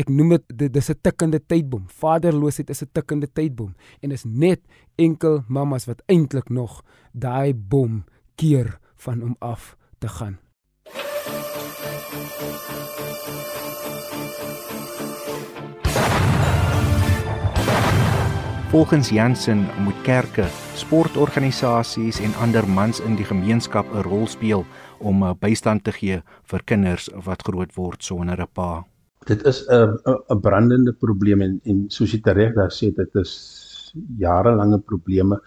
ek 0.00 0.10
noem 0.10 0.38
dit 0.48 0.72
dis 0.72 0.90
'n 0.90 1.00
tikkende 1.02 1.38
tydbom 1.38 1.86
vaderloosheid 1.88 2.70
is 2.70 2.82
'n 2.82 2.90
tikkende 2.92 3.28
tydbom 3.32 3.74
en 4.02 4.12
is 4.12 4.24
net 4.24 4.60
enkel 4.96 5.44
mammas 5.48 5.86
wat 5.86 6.02
eintlik 6.06 6.50
nog 6.50 6.82
daai 7.12 7.54
bom 7.54 8.04
keer 8.36 8.78
van 8.96 9.20
hom 9.20 9.36
af 9.38 9.76
te 9.98 10.08
gaan 10.08 10.43
Volgens 18.74 19.08
Jansen 19.08 19.66
moet 19.84 20.00
kerke, 20.02 20.44
sportorganisasies 20.74 22.18
en 22.20 22.32
ander 22.42 22.66
mans 22.66 22.98
in 23.06 23.14
die 23.14 23.24
gemeenskap 23.24 23.86
'n 23.94 24.02
rol 24.02 24.26
speel 24.26 24.64
om 24.98 25.22
eh, 25.22 25.30
bystand 25.40 25.84
te 25.84 25.92
gee 25.92 26.22
vir 26.50 26.62
kinders 26.64 27.06
wat 27.24 27.42
groot 27.46 27.74
word 27.74 28.02
sonder 28.02 28.40
'n 28.42 28.50
pa. 28.52 28.82
Dit 29.26 29.46
is 29.46 29.62
'n 29.70 29.94
'n 30.30 30.40
brandende 30.40 30.92
probleem 30.92 31.40
en 31.40 31.60
en 31.64 31.84
soos 31.88 32.10
jy 32.12 32.20
reg 32.24 32.54
daar 32.54 32.74
sê 32.74 32.90
dit 32.90 33.14
is 33.14 33.94
jarelange 34.18 34.78
probleme 34.78 35.40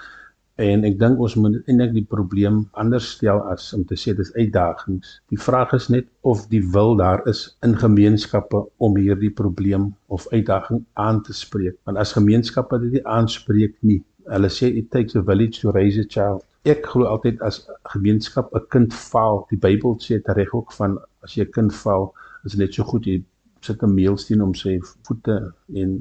en 0.58 0.84
ek 0.90 0.98
dink 1.00 1.20
ons 1.22 1.36
moet 1.36 1.58
eintlik 1.70 1.94
die 1.94 2.06
probleem 2.16 2.64
anders 2.84 3.12
stel 3.16 3.44
as 3.52 3.70
om 3.78 3.86
te 3.86 3.96
sê 3.96 4.16
dis 4.18 4.34
uitdagings. 4.36 5.22
Die 5.30 5.42
vraag 5.48 5.74
is 5.78 5.90
net 5.94 6.08
of 6.22 6.48
die 6.50 6.64
wil 6.74 6.96
daar 6.98 7.22
is 7.30 7.58
in 7.64 7.78
gemeenskappe 7.78 8.64
om 8.78 8.98
hierdie 8.98 9.34
probleem 9.42 9.94
of 10.08 10.28
uitdaging 10.34 10.84
aan 10.94 11.22
te 11.24 11.34
spreek. 11.34 11.78
Want 11.86 11.98
as 11.98 12.18
gemeenskappe 12.18 12.82
dit 12.82 12.98
nie 12.98 13.06
aanspreek 13.06 13.78
nie, 13.82 14.02
Hulle 14.28 14.50
sê 14.52 14.68
it 14.80 14.92
takes 14.92 15.16
a 15.16 15.22
village 15.22 15.62
to 15.62 15.72
raise 15.72 15.98
a 15.98 16.04
child. 16.04 16.44
Ek 16.68 16.84
glo 16.92 17.08
altyd 17.08 17.40
as 17.48 17.62
gemeenskap 17.94 18.50
'n 18.60 18.66
kind 18.74 18.94
faal. 18.94 19.46
Die 19.52 19.60
Bybel 19.66 19.96
sê 20.04 20.20
dit 20.20 20.32
reg 20.40 20.52
ook 20.54 20.74
van 20.80 20.98
as 21.24 21.36
jy 21.38 21.46
'n 21.46 21.54
kind 21.58 21.74
faal, 21.74 22.12
is 22.44 22.52
dit 22.52 22.60
net 22.60 22.74
so 22.74 22.84
goed 22.84 23.06
jy 23.08 23.24
sit 23.68 23.84
'n 23.84 23.94
meelsteen 23.94 24.42
om 24.46 24.54
sy 24.56 24.78
voete 25.08 25.38
en 25.82 25.96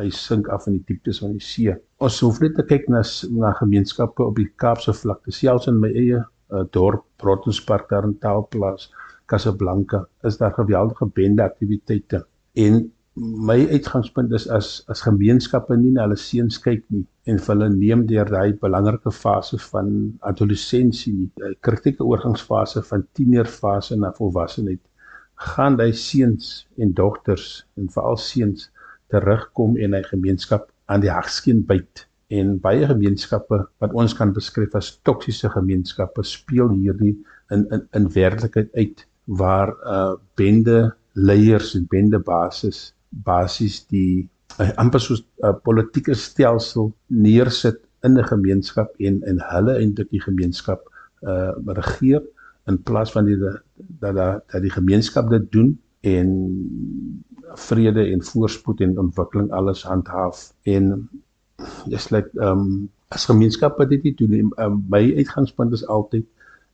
hy 0.00 0.08
sink 0.18 0.48
af 0.56 0.66
in 0.70 0.78
die 0.78 0.84
dieptes 0.90 1.22
van 1.24 1.36
die 1.36 1.46
see. 1.48 1.74
Ons 1.98 2.20
hoef 2.24 2.40
net 2.42 2.56
te 2.58 2.66
kyk 2.68 2.88
na 2.92 3.02
na 3.42 3.52
gemeenskappe 3.60 4.24
op 4.24 4.36
die 4.40 4.50
Kaapse 4.64 4.94
vlakte, 5.02 5.32
selfs 5.32 5.70
in 5.70 5.80
my 5.80 5.92
eie 6.04 6.22
uh, 6.22 6.64
dorp, 6.76 7.04
Prottenspark 7.22 7.88
daar 7.90 8.08
in 8.08 8.18
Taalplaas, 8.18 8.90
Casablanca, 9.26 10.04
is 10.24 10.36
daar 10.36 10.52
geweldige 10.52 11.06
bende 11.06 11.42
aktiwiteite. 11.42 12.26
En 12.54 12.90
my 13.14 13.68
uitgangspunt 13.68 14.32
is 14.32 14.48
as 14.48 14.68
as 14.88 15.02
gemeenskappe 15.04 15.76
nie 15.76 15.90
na 15.92 16.06
hulle 16.06 16.16
seuns 16.16 16.56
kyk 16.64 16.84
nie 16.94 17.04
en 17.28 17.40
hulle 17.46 17.68
neem 17.74 18.06
deur 18.08 18.30
daai 18.32 18.54
belangrike 18.62 19.12
fase 19.12 19.58
van 19.66 19.90
adolessensie 20.30 21.12
die 21.18 21.50
kritieke 21.66 22.06
oorgangsfase 22.08 22.82
van 22.88 23.04
tienerfase 23.18 23.98
na 24.00 24.14
volwassenheid 24.16 24.80
gaan 25.42 25.78
hy 25.80 25.90
seuns 25.96 26.66
en 26.78 26.94
dogters 26.94 27.64
en 27.80 27.90
veral 27.92 28.18
seuns 28.20 28.70
terugkom 29.12 29.76
en 29.76 29.96
hy 29.96 30.02
gemeenskap 30.08 30.70
aan 30.92 31.04
die 31.04 31.12
hagskeen 31.12 31.62
byt. 31.68 32.06
En 32.32 32.56
baie 32.64 32.86
gemeenskappe 32.88 33.58
wat 33.82 33.94
ons 33.98 34.14
kan 34.16 34.32
beskryf 34.32 34.74
as 34.78 34.94
toksiese 35.08 35.50
gemeenskappe 35.52 36.24
speel 36.24 36.72
hierdie 36.72 37.16
in 37.52 37.66
in 37.74 37.86
in 37.98 38.08
werklikheid 38.14 38.70
uit 38.78 39.06
waar 39.24 39.74
uh 39.84 40.14
bende 40.40 40.94
leiers 41.12 41.74
en 41.76 41.86
bende 41.90 42.18
basis 42.18 42.92
basies 43.10 43.82
die 43.92 44.28
uh, 44.58 44.70
amper 44.80 45.00
soos 45.00 45.20
'n 45.20 45.48
uh, 45.48 45.54
politieke 45.64 46.14
stelsel 46.14 46.92
neersit 47.08 47.80
in 48.04 48.18
'n 48.18 48.24
gemeenskap 48.24 48.94
en 48.98 49.22
en 49.22 49.42
hulle 49.52 49.76
eintlik 49.78 50.10
die 50.10 50.24
gemeenskap 50.28 50.88
uh 51.22 51.52
regeer 51.66 52.22
in 52.66 52.82
plaas 52.82 53.12
van 53.12 53.24
die 53.24 53.36
dat 53.38 53.62
dat 53.76 54.14
dat 54.14 54.62
die 54.62 54.70
gemeenskap 54.70 55.30
dit 55.30 55.50
doen 55.52 55.80
en 56.00 56.28
vrede 57.54 58.04
en 58.10 58.24
voorspoed 58.24 58.80
en 58.80 58.98
ontwikkeling 58.98 59.50
alles 59.50 59.82
handhaaf 59.82 60.52
en 60.62 61.08
dis 61.86 62.08
net 62.08 62.30
ehm 62.38 62.58
um, 62.58 62.90
as 63.12 63.26
gemeenskappe 63.28 63.86
dit 63.86 64.02
nie 64.02 64.14
doen 64.16 64.52
um, 64.56 64.84
my 64.88 65.02
uitgangspunt 65.16 65.72
is 65.72 65.86
altyd 65.86 66.24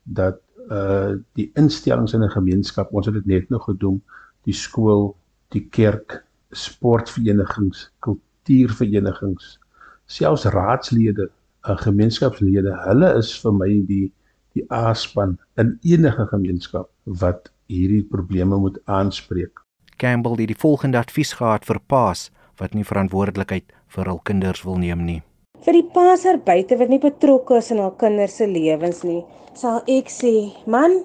dat 0.02 0.38
uh 0.70 1.16
die 1.32 1.50
instellings 1.54 2.12
in 2.12 2.22
'n 2.24 2.30
gemeenskap 2.30 2.92
ons 2.92 3.06
het 3.06 3.14
dit 3.14 3.26
net 3.26 3.48
nog 3.48 3.64
gedoen 3.64 4.02
die 4.44 4.54
skool 4.54 5.16
die 5.48 5.66
kerk 5.70 6.24
sportverenigings 6.50 7.90
kultuurverenigings 7.98 9.58
selfs 10.06 10.44
raadslede 10.44 11.30
uh, 11.68 11.76
gemeenskapslede 11.76 12.76
hulle 12.84 13.14
is 13.18 13.32
vir 13.40 13.52
my 13.52 13.70
die 13.88 14.12
die 14.58 14.66
A-span 14.74 15.36
in 15.60 15.76
enige 15.86 16.26
gemeenskap 16.32 16.90
wat 17.22 17.50
hierdie 17.70 18.04
probleme 18.04 18.58
moet 18.58 18.78
aanspreek. 18.86 19.62
Campbell 19.98 20.38
het 20.38 20.52
die 20.52 20.58
volgende 20.58 20.98
advies 20.98 21.34
gehad 21.38 21.66
vir 21.68 21.80
paas 21.86 22.28
wat 22.58 22.74
nie 22.74 22.86
verantwoordelikheid 22.86 23.66
vir 23.94 24.10
hul 24.10 24.20
kinders 24.30 24.64
wil 24.66 24.78
neem 24.82 25.04
nie. 25.06 25.20
Vir 25.66 25.74
die 25.74 25.88
paas 25.94 26.24
daar 26.26 26.38
buite 26.42 26.78
wat 26.78 26.90
nie 26.90 27.02
betrokke 27.02 27.58
is 27.58 27.70
in 27.74 27.82
hul 27.82 27.94
kinders 27.98 28.38
se 28.38 28.46
lewens 28.46 29.02
nie, 29.06 29.22
sal 29.58 29.82
ek 29.90 30.10
sê, 30.12 30.52
man, 30.70 31.00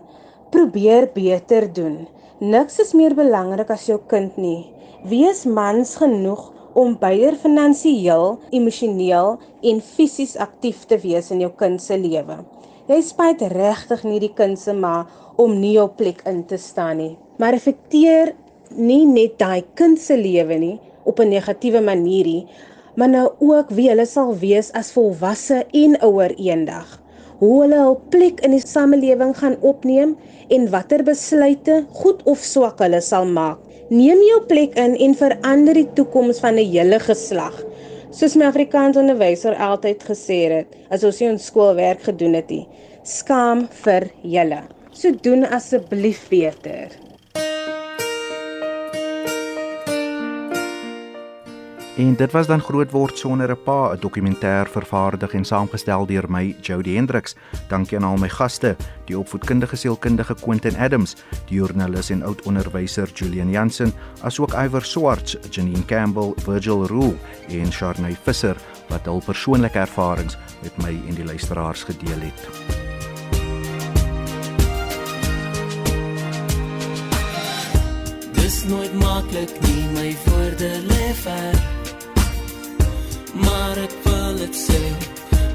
probeer 0.54 1.10
beter 1.16 1.68
doen. 1.74 2.04
Niks 2.42 2.80
is 2.84 2.94
meer 2.98 3.16
belangrik 3.18 3.72
as 3.74 3.88
jou 3.90 4.00
kind 4.12 4.38
nie. 4.38 4.70
Wees 5.10 5.44
mans 5.50 5.96
genoeg 6.00 6.50
om 6.78 6.96
beider 7.02 7.38
finansiëel, 7.38 8.38
emosioneel 8.54 9.38
en 9.70 9.82
fisies 9.94 10.38
aktief 10.42 10.86
te 10.90 11.02
wees 11.02 11.32
in 11.34 11.42
jou 11.44 11.52
kind 11.58 11.82
se 11.82 11.98
lewe. 11.98 12.42
Jy 12.84 12.98
spyt 13.00 13.40
regtig 13.48 14.02
nie 14.04 14.18
die 14.20 14.34
kind 14.36 14.60
se 14.60 14.74
ma 14.76 15.06
om 15.40 15.54
nie 15.56 15.78
op 15.80 15.94
plek 16.02 16.18
in 16.28 16.42
te 16.50 16.58
staan 16.60 16.98
nie. 17.00 17.14
Maar 17.40 17.56
effekteer 17.56 18.34
nie 18.76 19.06
net 19.08 19.38
daai 19.40 19.64
kind 19.80 20.02
se 20.04 20.18
lewe 20.20 20.58
nie 20.60 20.80
op 21.08 21.20
'n 21.20 21.32
negatiewe 21.32 21.80
manier 21.80 22.28
nie, 22.28 22.48
maar 22.96 23.10
nou 23.10 23.30
ook 23.40 23.72
wie 23.72 23.88
hulle 23.88 24.06
sal 24.06 24.36
wees 24.36 24.72
as 24.74 24.92
volwasse 24.92 25.64
en 25.72 25.96
ouer 26.02 26.36
eendag. 26.36 27.00
Hoe 27.40 27.62
hulle 27.62 27.80
hul 27.80 28.00
plek 28.10 28.44
in 28.44 28.52
die 28.52 28.68
samelewing 28.68 29.34
gaan 29.38 29.56
opneem 29.62 30.18
en 30.50 30.70
watter 30.70 31.04
besluite 31.04 31.86
goed 31.94 32.24
of 32.26 32.40
swak 32.40 32.80
hulle 32.80 33.02
sal 33.02 33.26
maak. 33.26 33.60
Neem 33.90 34.20
jou 34.28 34.42
plek 34.48 34.76
in 34.76 34.96
en 34.96 35.16
verander 35.16 35.74
die 35.74 35.94
toekoms 35.94 36.40
van 36.40 36.56
'n 36.56 36.68
hele 36.72 37.00
geslag. 37.00 37.64
Soos 38.14 38.36
my 38.38 38.46
Afrikaans 38.46 38.98
onderwyser 39.02 39.56
altyd 39.68 40.04
gesê 40.06 40.36
het, 40.52 40.76
as 40.94 41.02
ons 41.08 41.18
nie 41.18 41.32
ons 41.32 41.48
skoolwerk 41.50 42.04
gedoen 42.06 42.38
het 42.38 42.52
nie, 42.54 42.68
skaam 43.10 43.64
vir 43.82 44.06
julle. 44.36 44.60
So 44.94 45.10
doen 45.26 45.48
asseblief 45.50 46.28
beter. 46.30 46.94
En 51.98 52.16
dit 52.16 52.32
was 52.32 52.48
dan 52.48 52.60
grootword 52.60 53.18
sonder 53.18 53.50
'n 53.50 53.64
pa, 53.64 53.94
'n 53.94 54.00
dokumentêr 54.00 54.68
vervaardig 54.70 55.34
en 55.34 55.46
saamgestel 55.46 56.06
deur 56.06 56.26
my 56.28 56.56
Jody 56.62 56.96
Hendriks. 56.96 57.36
Dankie 57.68 57.98
aan 57.98 58.04
al 58.04 58.18
my 58.18 58.30
gaste, 58.30 58.76
die 59.06 59.18
opvoedkundige 59.18 59.76
sielkundige 59.76 60.36
Quentin 60.36 60.76
Adams, 60.78 61.16
die 61.46 61.56
joernalis 61.56 62.10
en 62.10 62.24
oud 62.24 62.42
onderwyser 62.42 63.10
Julian 63.14 63.50
Jansen, 63.50 63.94
asook 64.22 64.54
Iver 64.54 64.86
Swarts, 64.86 65.38
Janine 65.50 65.86
Campbell, 65.86 66.34
Virgil 66.36 66.88
Roo 66.88 67.14
en 67.50 67.72
Sharney 67.72 68.18
Visser 68.24 68.58
wat 68.90 69.06
hul 69.06 69.22
persoonlike 69.26 69.80
ervarings 69.80 70.38
met 70.62 70.78
my 70.78 71.00
en 71.08 71.16
die 71.16 71.26
luisteraars 71.26 71.84
gedeel 71.84 72.20
het. 72.20 72.50
Dis 78.34 78.66
nooit 78.66 78.94
maklik 78.94 79.62
nie 79.62 79.88
my 79.94 80.16
woorde 80.26 80.82
lê 80.88 81.14
ver 81.14 81.83
maar 83.34 83.78
ek 83.78 83.94
wil 84.04 84.36
dit 84.38 84.56
sê. 84.56 84.82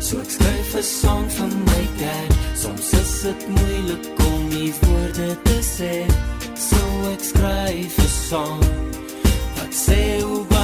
So 0.01 0.19
ek 0.21 0.31
skryf 0.31 0.75
'n 0.75 0.83
song 0.83 1.27
van 1.31 1.53
my 1.71 1.85
dad. 2.01 2.31
Soms 2.55 2.93
is 2.93 3.13
dit 3.23 3.41
moeilik 3.49 4.05
om 4.31 4.49
die 4.51 4.73
woorde 4.81 5.31
te 5.43 5.59
sê. 5.77 5.95
So 6.69 6.81
ek 7.15 7.23
skryf 7.31 7.99
'n 7.99 8.13
song 8.29 8.63
wat 9.57 9.73
sê 9.87 10.21
hoe 10.23 10.58